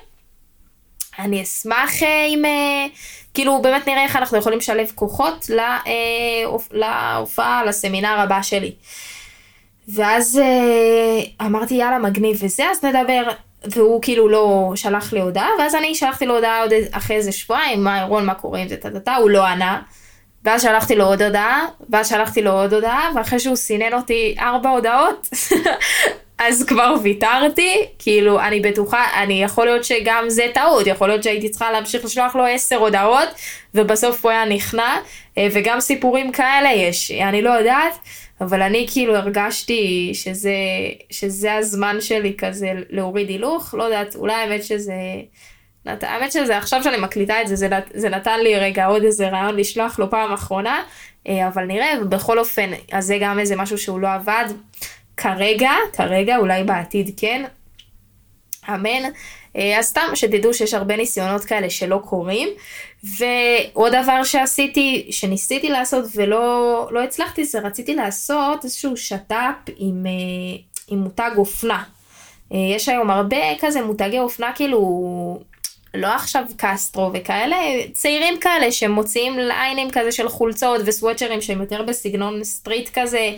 אני 1.20 1.43
אשמח 1.43 2.03
אה, 2.03 2.25
אם, 2.25 2.46
אה, 2.46 2.86
כאילו, 3.34 3.62
באמת 3.62 3.88
נראה 3.88 4.03
איך 4.03 4.15
אנחנו 4.15 4.38
יכולים 4.38 4.60
לשלב 4.60 4.91
כוחות 4.96 5.46
לה, 5.50 5.79
אה, 5.88 6.58
להופעה, 6.72 7.65
לסמינר 7.65 8.20
הבא 8.20 8.41
שלי. 8.41 8.72
ואז 9.88 10.39
אה, 10.43 11.46
אמרתי, 11.46 11.74
יאללה, 11.74 12.00
מגניב 12.00 12.38
וזה, 12.41 12.63
אז 12.72 12.86
נדבר. 12.86 13.24
והוא 13.72 14.01
כאילו 14.01 14.29
לא 14.29 14.72
שלח 14.75 15.13
לי 15.13 15.22
הודעה, 15.22 15.50
ואז 15.60 15.75
אני 15.75 15.96
שלחתי 15.96 16.25
לו 16.25 16.36
הודעה 16.36 16.62
עוד 16.62 16.72
אחרי 16.91 17.15
איזה 17.15 17.32
שבועיים, 17.32 17.84
מה 17.84 18.03
רון, 18.03 18.25
מה 18.25 18.34
קורה 18.34 18.60
עם 18.60 18.67
זה, 18.67 18.75
טה 19.05 19.15
הוא 19.15 19.29
לא 19.29 19.46
ענה. 19.46 19.82
ואז 20.43 20.62
שלחתי 20.62 20.96
לו 20.96 21.05
עוד 21.05 21.22
הודעה, 21.22 21.65
ואז 21.89 22.10
שלחתי 22.10 22.41
לו 22.41 22.51
עוד 22.51 22.74
הודעה, 22.74 23.12
ואחרי 23.15 23.39
שהוא 23.39 23.55
סינן 23.55 23.93
אותי 23.93 24.36
ארבע 24.39 24.70
הודעות, 24.70 25.29
אז 26.48 26.65
כבר 26.67 26.96
ויתרתי, 27.03 27.86
כאילו, 28.00 28.39
אני 28.39 28.60
בטוחה, 28.60 29.24
אני, 29.24 29.43
יכול 29.43 29.65
להיות 29.65 29.84
שגם 29.84 30.24
זה 30.27 30.48
טעות, 30.53 30.88
יכול 30.88 31.08
להיות 31.08 31.24
שהייתי 31.24 31.50
צריכה 31.50 31.72
להמשיך 31.72 32.05
לשלוח 32.05 32.36
לו 32.36 32.46
עשר 32.46 32.75
הודעות, 32.75 33.29
ובסוף 33.75 34.25
הוא 34.25 34.32
היה 34.32 34.46
נכנע, 34.46 34.96
אה, 35.38 35.48
וגם 35.51 35.79
סיפורים 35.79 36.32
כאלה 36.32 36.70
יש, 36.72 37.12
אני 37.12 37.41
לא 37.41 37.50
יודעת. 37.50 38.00
אבל 38.41 38.61
אני 38.61 38.87
כאילו 38.91 39.15
הרגשתי 39.15 40.11
שזה, 40.13 40.55
שזה 41.09 41.53
הזמן 41.53 42.01
שלי 42.01 42.35
כזה 42.37 42.71
להוריד 42.89 43.29
הילוך, 43.29 43.73
לא 43.77 43.83
יודעת, 43.83 44.15
אולי 44.15 44.33
האמת 44.33 44.63
שזה... 44.63 44.93
האמת 45.85 46.31
שזה 46.31 46.57
עכשיו 46.57 46.83
שאני 46.83 46.97
מקליטה 46.97 47.41
את 47.41 47.47
זה, 47.47 47.55
זה, 47.55 47.69
זה 47.93 48.09
נתן 48.09 48.39
לי 48.39 48.55
רגע 48.55 48.85
עוד 48.85 49.03
איזה 49.03 49.29
רעיון 49.29 49.55
לשלוח 49.55 49.99
לו 49.99 50.09
פעם 50.09 50.33
אחרונה, 50.33 50.83
אה, 51.27 51.47
אבל 51.47 51.65
נראה, 51.65 51.93
ובכל 52.01 52.39
אופן, 52.39 52.69
אז 52.91 53.05
זה 53.05 53.17
גם 53.21 53.39
איזה 53.39 53.55
משהו 53.55 53.77
שהוא 53.77 53.99
לא 53.99 54.13
עבד 54.13 54.45
כרגע, 55.17 55.71
כרגע, 55.93 56.37
אולי 56.37 56.63
בעתיד 56.63 57.11
כן, 57.17 57.43
אמן. 58.69 59.11
אה, 59.55 59.79
אז 59.79 59.86
סתם 59.86 60.08
שתדעו 60.15 60.53
שיש 60.53 60.73
הרבה 60.73 60.97
ניסיונות 60.97 61.45
כאלה 61.45 61.69
שלא 61.69 62.01
קורים. 62.05 62.49
ועוד 63.03 63.91
דבר 64.03 64.23
שעשיתי, 64.23 65.07
שניסיתי 65.11 65.69
לעשות 65.69 66.05
ולא 66.15 66.87
לא 66.91 67.03
הצלחתי, 67.03 67.45
זה 67.45 67.59
רציתי 67.59 67.95
לעשות 67.95 68.63
איזשהו 68.63 68.97
שת"פ 68.97 69.69
עם, 69.77 70.05
אה, 70.05 70.57
עם 70.87 70.99
מותג 70.99 71.31
אופנה. 71.37 71.83
אה, 72.53 72.57
יש 72.75 72.89
היום 72.89 73.09
הרבה 73.09 73.37
כזה 73.59 73.81
מותגי 73.81 74.19
אופנה 74.19 74.51
כאילו 74.55 74.79
לא 75.93 76.08
עכשיו 76.08 76.43
קסטרו 76.58 77.12
וכאלה, 77.13 77.58
צעירים 77.93 78.39
כאלה 78.39 78.71
שמוציאים 78.71 79.39
ליינים 79.39 79.91
כזה 79.91 80.12
של 80.12 80.29
חולצות 80.29 80.82
וסווטשירטים 80.86 81.41
שהם 81.41 81.62
יותר 81.62 81.82
בסגנון 81.82 82.43
street 82.43 82.89
כזה 82.93 83.34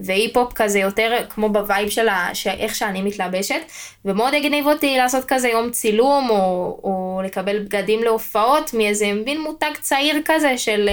והיפ-הופ 0.00 0.52
כזה 0.52 0.78
יותר 0.78 1.16
כמו 1.28 1.48
ב 1.48 1.56
vibe 1.56 1.88
של 1.88 2.08
איך 2.46 2.74
שאני 2.74 3.02
מתלבשת 3.02 3.60
ומאוד 4.04 4.34
הגניב 4.34 4.66
אותי 4.66 4.96
לעשות 4.96 5.24
כזה 5.24 5.48
יום 5.48 5.70
צילום 5.70 6.30
או, 6.30 6.80
או 6.84 7.20
לקבל 7.24 7.58
בגדים 7.58 8.02
להופעות 8.02 8.74
מאיזה 8.74 9.12
מין 9.12 9.40
מותג 9.40 9.72
צעיר 9.80 10.20
כזה 10.24 10.58
של... 10.58 10.88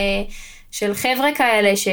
של 0.72 0.94
חבר'ה 0.94 1.30
כאלה 1.36 1.76
ש, 1.76 1.88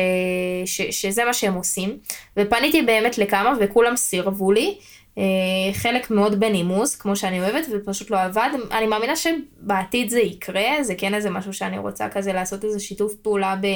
ש, 0.65 0.81
שזה 0.83 1.25
מה 1.25 1.33
שהם 1.33 1.55
עושים. 1.55 1.99
ופניתי 2.37 2.83
באמת 2.83 3.19
לכמה 3.19 3.53
וכולם 3.61 3.97
סירבו 3.97 4.53
לי 4.53 4.75
חלק 5.73 6.11
מאוד 6.11 6.41
בנימוס, 6.41 6.97
כמו 6.97 7.17
שאני 7.17 7.41
אוהבת, 7.41 7.67
ופשוט 7.73 8.11
לא 8.11 8.21
עבד. 8.21 8.51
אני 8.71 8.87
מאמינה 8.87 9.17
שבעתיד 9.17 10.09
זה 10.11 10.21
יקרה, 10.21 10.83
זה 10.83 10.95
כן 10.99 11.15
איזה 11.15 11.31
משהו 11.31 11.53
שאני 11.53 11.79
רוצה 11.79 12.09
כזה 12.09 12.33
לעשות 12.33 12.65
איזה 12.65 12.81
שיתוף 12.81 13.15
פעולה 13.15 13.57
ב... 13.63 13.67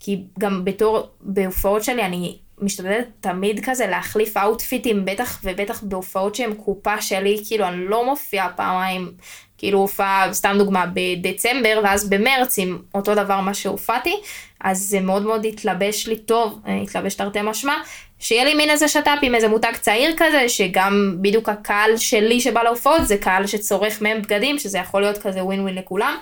כי 0.00 0.24
גם 0.38 0.64
בתור, 0.64 1.08
בהופעות 1.20 1.84
שלי 1.84 2.02
אני 2.02 2.38
משתדלת 2.58 3.08
תמיד 3.20 3.60
כזה 3.64 3.86
להחליף 3.86 4.36
אאוטפיטים, 4.36 5.04
בטח 5.04 5.40
ובטח 5.44 5.82
בהופעות 5.82 6.34
שהן 6.34 6.54
קופה 6.54 7.00
שלי, 7.00 7.42
כאילו 7.46 7.68
אני 7.68 7.84
לא 7.84 8.06
מופיעה 8.06 8.52
פעמיים, 8.52 9.12
כאילו 9.62 9.78
הופעה, 9.78 10.28
סתם 10.32 10.54
דוגמה, 10.58 10.84
בדצמבר, 10.94 11.80
ואז 11.84 12.10
במרץ 12.10 12.58
עם 12.58 12.78
אותו 12.94 13.14
דבר 13.14 13.40
מה 13.40 13.54
שהופעתי, 13.54 14.14
אז 14.60 14.78
זה 14.78 15.00
מאוד 15.00 15.22
מאוד 15.22 15.44
התלבש 15.44 16.06
לי 16.06 16.16
טוב, 16.16 16.58
אה, 16.66 16.76
התלבש 16.76 17.14
תרתי 17.14 17.38
משמע, 17.42 17.74
שיהיה 18.18 18.44
לי 18.44 18.54
מין 18.54 18.70
איזה 18.70 18.88
שת"פ 18.88 19.18
עם 19.22 19.34
איזה 19.34 19.48
מותג 19.48 19.72
צעיר 19.80 20.14
כזה, 20.16 20.48
שגם 20.48 21.16
בדיוק 21.20 21.48
הקהל 21.48 21.96
שלי 21.96 22.40
שבא 22.40 22.62
להופעות 22.62 23.06
זה 23.06 23.16
קהל 23.16 23.46
שצורך 23.46 24.02
מהם 24.02 24.22
בגדים, 24.22 24.58
שזה 24.58 24.78
יכול 24.78 25.00
להיות 25.00 25.18
כזה 25.18 25.44
ווין 25.44 25.60
ווין 25.60 25.74
לכולם. 25.74 26.16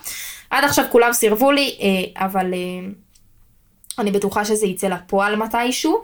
עד 0.51 0.65
עכשיו 0.65 0.85
כולם 0.91 1.13
סירבו 1.13 1.53
לי, 1.53 1.77
אה, 1.81 2.25
אבל 2.27 2.55
אה, 2.55 2.59
אני 4.01 4.11
בטוחה 4.11 4.45
שזה 4.45 4.67
יצא 4.67 4.89
לפועל 4.89 5.37
מתישהו. 5.37 6.03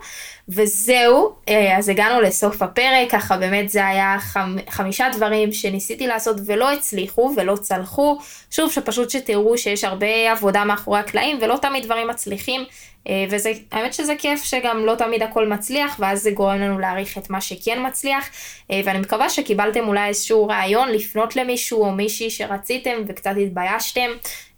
וזהו, 0.49 1.35
אה, 1.49 1.77
אז 1.77 1.89
הגענו 1.89 2.21
לסוף 2.21 2.61
הפרק, 2.61 3.11
ככה 3.11 3.37
באמת 3.37 3.69
זה 3.69 3.85
היה 3.87 4.15
חמ, 4.19 4.55
חמישה 4.69 5.07
דברים 5.15 5.51
שניסיתי 5.51 6.07
לעשות 6.07 6.37
ולא 6.45 6.71
הצליחו 6.71 7.33
ולא 7.37 7.55
צלחו. 7.55 8.17
שוב, 8.51 8.71
שפשוט 8.71 9.09
שתראו 9.09 9.57
שיש 9.57 9.83
הרבה 9.83 10.31
עבודה 10.31 10.63
מאחורי 10.65 10.99
הקלעים 10.99 11.37
ולא 11.41 11.57
תמיד 11.61 11.83
דברים 11.83 12.07
מצליחים. 12.07 12.65
אה, 13.09 13.25
וזה, 13.29 13.51
האמת 13.71 13.93
שזה 13.93 14.13
כיף 14.17 14.43
שגם 14.43 14.85
לא 14.85 14.95
תמיד 14.95 15.23
הכל 15.23 15.47
מצליח, 15.47 15.95
ואז 15.99 16.21
זה 16.21 16.31
גורם 16.31 16.59
לנו 16.59 16.79
להעריך 16.79 17.17
את 17.17 17.29
מה 17.29 17.41
שכן 17.41 17.85
מצליח, 17.87 18.29
אה, 18.71 18.81
ואני 18.85 18.99
מקווה 18.99 19.29
שקיבלתם 19.29 19.87
אולי 19.87 20.07
איזשהו 20.07 20.47
רעיון 20.47 20.89
לפנות 20.89 21.35
למישהו 21.35 21.83
או 21.83 21.91
מישהי 21.91 22.29
שרציתם 22.29 23.01
וקצת 23.07 23.31
התביישתם, 23.41 24.09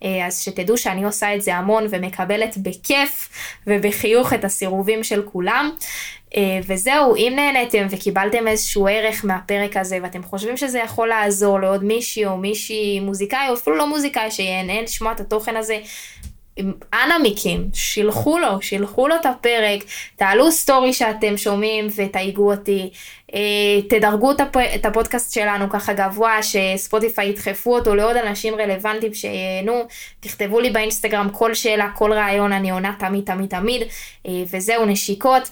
אה, 0.03 0.27
אז 0.27 0.41
שתדעו 0.41 0.77
שאני 0.77 1.03
עושה 1.03 1.35
את 1.35 1.41
זה 1.41 1.55
המון 1.55 1.85
ומקבלת 1.89 2.57
בכיף 2.57 3.29
ובחיוך 3.67 4.33
את 4.33 4.45
הסירובים 4.45 5.03
של 5.03 5.21
כולם. 5.21 5.71
וזהו, 6.67 7.15
אם 7.15 7.33
נהניתם 7.35 7.88
וקיבלתם 7.89 8.47
איזשהו 8.47 8.88
ערך 8.88 9.25
מהפרק 9.25 9.77
הזה 9.77 9.97
ואתם 10.03 10.23
חושבים 10.23 10.57
שזה 10.57 10.79
יכול 10.79 11.07
לעזור 11.07 11.59
לעוד 11.59 11.83
מישהי 11.83 12.25
או 12.25 12.38
מישהי 12.38 12.99
מוזיקאי 12.99 13.49
או 13.49 13.53
אפילו 13.53 13.75
לא 13.75 13.88
מוזיקאי 13.88 14.31
שיהנה 14.31 14.81
לשמוע 14.81 15.12
את 15.12 15.19
התוכן 15.19 15.55
הזה, 15.55 15.79
אנא 16.93 17.15
מכם, 17.23 17.61
שילחו 17.73 18.39
לו, 18.39 18.61
שילחו 18.61 19.07
לו 19.07 19.15
את 19.15 19.25
הפרק, 19.25 19.83
תעלו 20.15 20.51
סטורי 20.51 20.93
שאתם 20.93 21.37
שומעים 21.37 21.87
ותייגו 21.95 22.51
אותי, 22.51 22.89
אה, 23.33 23.81
תדרגו 23.89 24.31
את, 24.31 24.41
הפ... 24.41 24.57
את 24.57 24.85
הפודקאסט 24.85 25.33
שלנו 25.33 25.69
ככה 25.69 25.93
גבוה, 25.93 26.39
שספוטיפיי 26.43 27.29
ידחפו 27.29 27.75
אותו 27.75 27.95
לעוד 27.95 28.15
אנשים 28.15 28.55
רלוונטיים 28.55 29.13
שייהנו, 29.13 29.83
תכתבו 30.19 30.59
לי 30.59 30.69
באינסטגרם 30.69 31.29
כל 31.29 31.53
שאלה, 31.53 31.89
כל 31.95 32.13
רעיון, 32.13 32.53
אני 32.53 32.71
עונה 32.71 32.93
תמיד 32.99 33.23
תמיד 33.25 33.49
תמיד, 33.49 33.81
אה, 34.27 34.31
וזהו 34.51 34.85
נשיקות. 34.85 35.49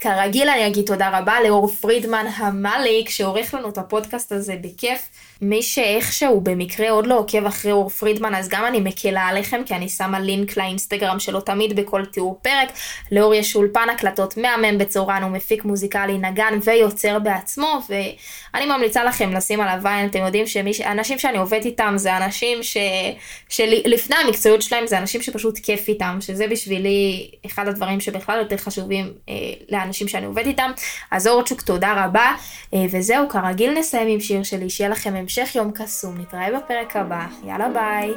כרגיל 0.00 0.48
אני 0.48 0.66
אגיד 0.66 0.86
תודה 0.86 1.18
רבה 1.18 1.40
לאור 1.40 1.68
פרידמן 1.68 2.26
המליק 2.36 3.08
שעורך 3.08 3.54
לנו 3.54 3.68
את 3.68 3.78
הפודקאסט 3.78 4.32
הזה 4.32 4.56
בכיף. 4.60 5.08
מי 5.40 5.62
שאיכשהו 5.62 6.40
במקרה 6.40 6.90
עוד 6.90 7.06
לא 7.06 7.18
עוקב 7.18 7.46
אחרי 7.46 7.72
אור 7.72 7.88
פרידמן 7.88 8.34
אז 8.34 8.48
גם 8.48 8.64
אני 8.66 8.80
מקלה 8.80 9.22
עליכם 9.22 9.60
כי 9.66 9.74
אני 9.74 9.88
שמה 9.88 10.20
לינק 10.20 10.56
לאינסטגרם 10.56 11.20
שלו 11.20 11.40
תמיד 11.40 11.80
בכל 11.80 12.04
תיאור 12.04 12.38
פרק. 12.42 12.68
לאור 13.12 13.34
יש 13.34 13.56
אולפן 13.56 13.88
הקלטות 13.90 14.36
מהמם 14.36 14.78
בצורן, 14.78 15.22
הוא 15.22 15.30
מפיק 15.30 15.64
מוזיקלי, 15.64 16.18
נגן 16.18 16.58
ויוצר 16.64 17.18
בעצמו 17.18 17.80
ואני 17.88 18.66
ממליצה 18.66 19.04
לכם 19.04 19.32
לשים 19.32 19.60
עליו 19.60 19.88
עין, 19.88 20.06
אתם 20.06 20.18
יודעים 20.18 20.46
שאנשים 20.46 21.18
שאני 21.18 21.38
עובדת 21.38 21.64
איתם 21.64 21.94
זה 21.96 22.16
אנשים 22.16 22.62
ש... 22.62 22.76
שלפני 23.48 24.16
המקצועיות 24.16 24.62
שלהם 24.62 24.86
זה 24.86 24.98
אנשים 24.98 25.22
שפשוט 25.22 25.58
כיף 25.58 25.88
איתם, 25.88 26.18
שזה 26.20 26.46
בשבילי 26.46 27.30
אחד 27.46 27.68
הדברים 27.68 28.00
שבכלל 28.00 28.38
יותר 28.38 28.56
חשובים 28.56 29.12
אה, 29.28 29.34
לאנשים 29.68 30.08
שאני 30.08 30.26
עובדת 30.26 30.46
איתם. 30.46 30.70
אז 31.10 31.26
אורצ'וק 31.26 31.60
תודה 31.60 32.04
רבה 32.04 32.34
אה, 32.74 32.84
וזהו 32.90 33.28
כרגיל 33.28 33.78
נסיים 33.78 34.08
עם 34.08 34.20
שיר 34.20 34.42
שלי, 34.42 34.70
שיהיה 34.70 34.90
לכם 34.90 35.27
המשך 35.28 35.54
יום 35.54 35.70
קסום, 35.74 36.18
נתראה 36.18 36.58
בפרק 36.58 36.96
הבא, 36.96 37.26
יאללה 37.44 37.68
ביי. 37.68 38.14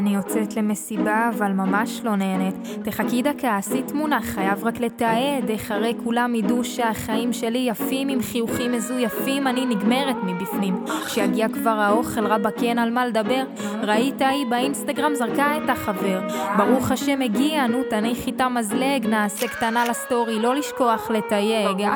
אני 0.00 0.14
יוצאת 0.14 0.56
למסיבה, 0.56 1.30
אבל 1.36 1.52
ממש 1.52 2.00
לא 2.04 2.16
נהנית. 2.16 2.54
תחכי 2.84 3.22
דקה, 3.22 3.56
עשי 3.56 3.82
תמונה, 3.82 4.20
חייב 4.22 4.64
רק 4.64 4.80
לתעד. 4.80 5.50
איך 5.50 5.70
הרי 5.70 5.94
כולם 6.04 6.34
ידעו 6.34 6.64
שהחיים 6.64 7.32
שלי 7.32 7.58
יפים, 7.58 8.08
עם 8.08 8.22
חיוכים 8.22 8.72
מזויפים, 8.72 9.46
אני 9.46 9.66
נגמרת 9.66 10.16
מבפנים. 10.22 10.84
כשיגיע 11.06 11.48
כבר 11.48 11.70
האוכל, 11.70 12.26
רבאק 12.26 12.62
אין 12.62 12.78
על 12.78 12.90
מה 12.90 13.06
לדבר. 13.06 13.42
ראית 13.82 14.22
היא 14.22 14.46
באינסטגרם 14.46 15.14
זרקה 15.14 15.56
את 15.56 15.70
החבר. 15.70 16.20
ברוך 16.56 16.90
השם 16.90 17.22
הגיע, 17.22 17.66
נו 17.66 17.78
תניחי 17.90 18.30
את 18.30 18.40
המזלג, 18.40 19.06
נעשה 19.06 19.48
קטנה 19.48 19.84
לסטורי, 19.88 20.38
לא 20.38 20.54
לשכוח 20.54 21.10
לתייג. 21.10 21.88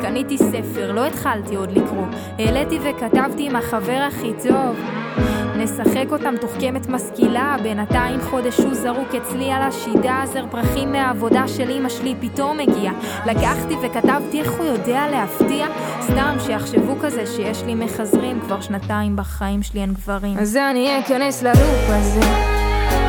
קניתי 0.00 0.38
ספר, 0.38 0.92
לא 0.92 1.06
התחלתי 1.06 1.56
עוד 1.56 1.72
לקרוא. 1.72 2.06
העליתי 2.38 2.78
וכתבתי 2.82 3.46
עם 3.46 3.56
החבר 3.56 4.06
הכי 4.08 4.32
טוב. 4.48 4.76
נשחק 5.62 6.06
אותם 6.10 6.34
תוך 6.40 6.50
קמת 6.60 6.88
משכילה 6.88 7.56
בינתיים 7.62 8.20
חודש 8.20 8.56
הוא 8.58 8.74
זרוק 8.74 9.14
אצלי 9.14 9.52
על 9.52 9.62
השידה 9.62 10.22
זר 10.32 10.44
פרחים 10.50 10.92
מהעבודה 10.92 11.48
של 11.48 11.70
אמא 11.70 11.88
שלי 11.88 12.14
פתאום 12.20 12.60
הגיע 12.60 12.92
לקחתי 13.26 13.74
וכתבתי 13.82 14.40
איך 14.40 14.52
הוא 14.52 14.66
יודע 14.66 15.06
להפתיע? 15.10 15.66
סתם 16.00 16.36
שיחשבו 16.46 16.96
כזה 17.00 17.26
שיש 17.26 17.62
לי 17.62 17.74
מחזרים 17.74 18.40
כבר 18.40 18.60
שנתיים 18.60 19.16
בחיים 19.16 19.62
שלי 19.62 19.80
אין 19.80 19.92
גברים. 19.92 20.38
אז 20.38 20.56
אני 20.56 21.00
אכנס 21.00 21.42
ללופ 21.42 21.88
הזה 21.88 22.20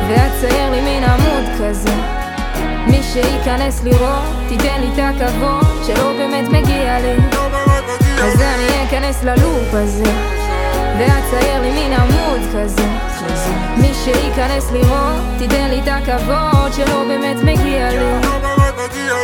ואצייר 0.08 0.70
לי 0.70 0.80
מין 0.80 1.04
עמוד 1.04 1.44
כזה. 1.60 1.94
מי 2.86 3.02
שייכנס 3.02 3.84
לראות 3.84 4.24
תיתן 4.48 4.80
לי 4.80 4.88
את 4.94 4.98
הכבוד 4.98 5.84
שלא 5.86 6.12
באמת 6.12 6.48
מגיע 6.48 7.00
לי. 7.00 7.16
אז 8.22 8.40
אני 8.40 8.84
אכנס 8.88 9.24
ללופ 9.24 9.68
הזה 9.72 10.43
ואצייר 10.98 11.62
לי 11.62 11.70
מין 11.70 11.92
עמוד 11.92 12.40
כזה 12.54 12.82
מי 13.76 13.94
שייכנס 14.04 14.70
לראות, 14.72 15.22
תיתן 15.38 15.70
לי 15.70 15.80
את 15.80 15.88
הכבוד 15.88 16.72
שלא 16.72 17.04
באמת 17.08 17.36
מגיע 17.36 17.88
לי 17.90 19.23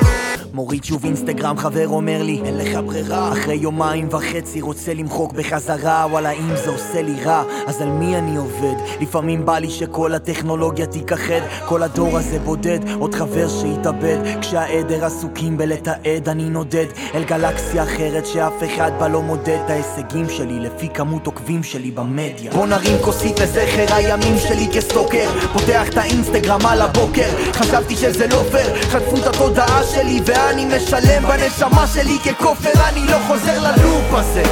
מוריד 0.61 0.85
שוב 0.85 1.05
אינסטגרם, 1.05 1.59
חבר 1.59 1.89
אומר 1.89 2.23
לי, 2.23 2.41
אין 2.45 2.57
לך 2.59 2.79
ברירה. 2.87 3.33
אחרי 3.33 3.55
יומיים 3.55 4.09
וחצי 4.11 4.61
רוצה 4.61 4.95
למחוק 4.95 5.33
בחזרה, 5.33 6.07
וואלה 6.11 6.31
אם 6.31 6.57
זה 6.57 6.71
עושה 6.71 7.03
לי 7.03 7.25
רע, 7.25 7.43
אז 7.67 7.83
על 7.83 7.89
מי 7.89 8.17
אני 8.17 8.37
עובד? 8.37 8.75
לפעמים 9.01 9.47
בא 9.47 9.59
לי 9.59 9.71
שכל 9.71 10.15
הטכנולוגיה 10.15 10.87
תיכחד, 10.87 11.41
כל 11.67 11.83
הדור 11.83 12.19
הזה 12.19 12.39
בודד, 12.39 12.79
עוד 12.99 13.15
חבר 13.15 13.49
שהתאבד. 13.49 14.17
כשהעדר 14.41 15.05
עסוקים 15.05 15.57
בלתעד, 15.57 16.29
אני 16.29 16.51
נודד 16.51 16.87
אל 17.15 17.25
גלקסיה 17.25 17.83
אחרת 17.83 18.27
שאף 18.27 18.65
אחד 18.65 18.93
בה 18.99 19.09
לא 19.09 19.23
מודד 19.23 19.59
את 19.65 19.71
ההישגים 19.71 20.29
שלי, 20.29 20.61
לפי 20.61 20.89
כמות 20.89 21.27
עוקבים 21.27 21.63
שלי 21.63 21.91
במדיה. 21.91 22.53
בוא 22.53 22.67
נרים 22.67 22.97
כוסית 23.05 23.41
לזכר 23.41 23.95
הימים 23.95 24.39
שלי 24.39 24.69
כסטוקר, 24.75 25.29
פותח 25.53 25.89
את 25.89 25.97
האינסטגרם 25.97 26.67
על 26.67 26.83
הבוקר, 26.83 27.29
חשבתי 27.53 27.97
שזה 27.97 28.27
לא 28.27 28.43
פייר, 28.51 28.83
חטפו 28.83 29.17
את 29.17 29.27
התודעה 29.27 29.85
שלי 29.85 30.21
וה... 30.27 30.50
אני 30.51 30.65
משלם 30.65 31.23
בנשמה 31.23 31.87
שלי 31.87 32.19
ככופר 32.19 32.89
אני 32.89 33.07
לא 33.07 33.17
חוזר 33.27 33.61
ללופ 33.61 34.13
הזה. 34.13 34.43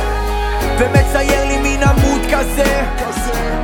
ומצייר 0.78 1.44
לי 1.44 1.58
מין 1.58 1.82
עמוד 1.82 2.20
כזה. 2.32 2.82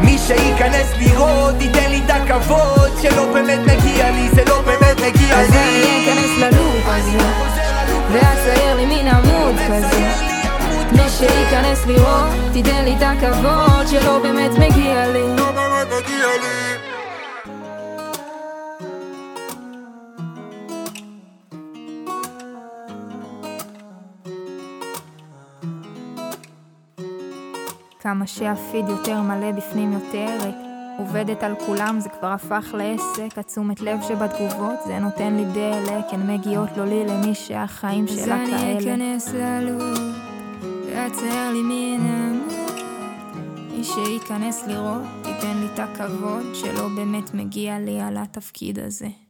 מי 0.01 0.18
שייכנס 0.18 0.87
לראות 0.99 1.55
ייתן 1.61 1.90
לי 1.90 2.01
את 2.07 2.11
הכבוד 2.11 2.90
שלא 3.03 3.33
באמת 3.33 3.59
מגיע 3.59 4.11
לי 4.11 4.29
זה 4.35 4.44
לא 4.49 4.61
באמת 4.61 4.97
מגיע 4.97 5.37
לי. 5.37 5.42
אז 5.42 5.51
אני 5.51 6.05
אכנס 6.05 6.38
ללופ 6.38 6.85
הזה 6.87 7.18
ואצייר 8.12 8.77
לי 8.77 8.87
מין 8.87 9.09
עמוד 9.09 9.55
כזה. 9.68 10.11
מי 10.92 11.09
שייכנס 11.18 11.87
לראות 11.87 12.31
תיתן 12.53 12.85
לי 12.85 12.97
את 12.97 13.03
הכבוד 13.03 13.87
שלא 13.90 14.18
באמת 14.18 14.51
מגיע 14.51 15.07
לי. 15.07 15.37
לא 15.37 15.51
באמת 15.53 15.87
מגיע 15.87 16.27
לי 16.42 16.93
כמה 28.14 28.27
שהפיד 28.27 28.88
יותר 28.88 29.22
מלא 29.22 29.53
בפנים 29.53 29.92
יותר 29.92 30.38
ריק. 30.44 30.55
עובדת 30.98 31.42
על 31.42 31.55
כולם, 31.66 32.00
זה 32.00 32.09
כבר 32.09 32.27
הפך 32.27 32.74
לעסק, 32.79 33.38
התשומת 33.38 33.81
לב 33.81 33.98
שבתגובות, 34.09 34.79
זה 34.87 34.98
נותן 34.98 35.35
לי 35.35 35.44
דלק, 35.44 36.05
הן 36.12 36.31
מגיעות 36.31 36.68
לא 36.77 36.85
לי 36.85 37.05
למי 37.07 37.35
שהחיים 37.35 38.07
שלה 38.09 38.24
כאלה. 38.46 38.79
אז 38.79 38.87
אני 38.87 39.16
אכנס 39.16 39.29
ללוב, 39.29 39.98
ואצייר 40.87 41.50
לי 41.53 41.62
מן 41.62 42.07
עמוד. 42.07 42.81
מי 43.70 43.85
שייכנס 43.85 44.66
לראות, 44.66 45.03
ייתן 45.27 45.57
לי 45.57 45.66
את 45.74 45.79
הכבוד, 45.79 46.55
שלא 46.55 46.88
באמת 46.88 47.35
מגיע 47.35 47.79
לי 47.79 48.00
על 48.00 48.16
התפקיד 48.16 48.79
הזה. 48.79 49.23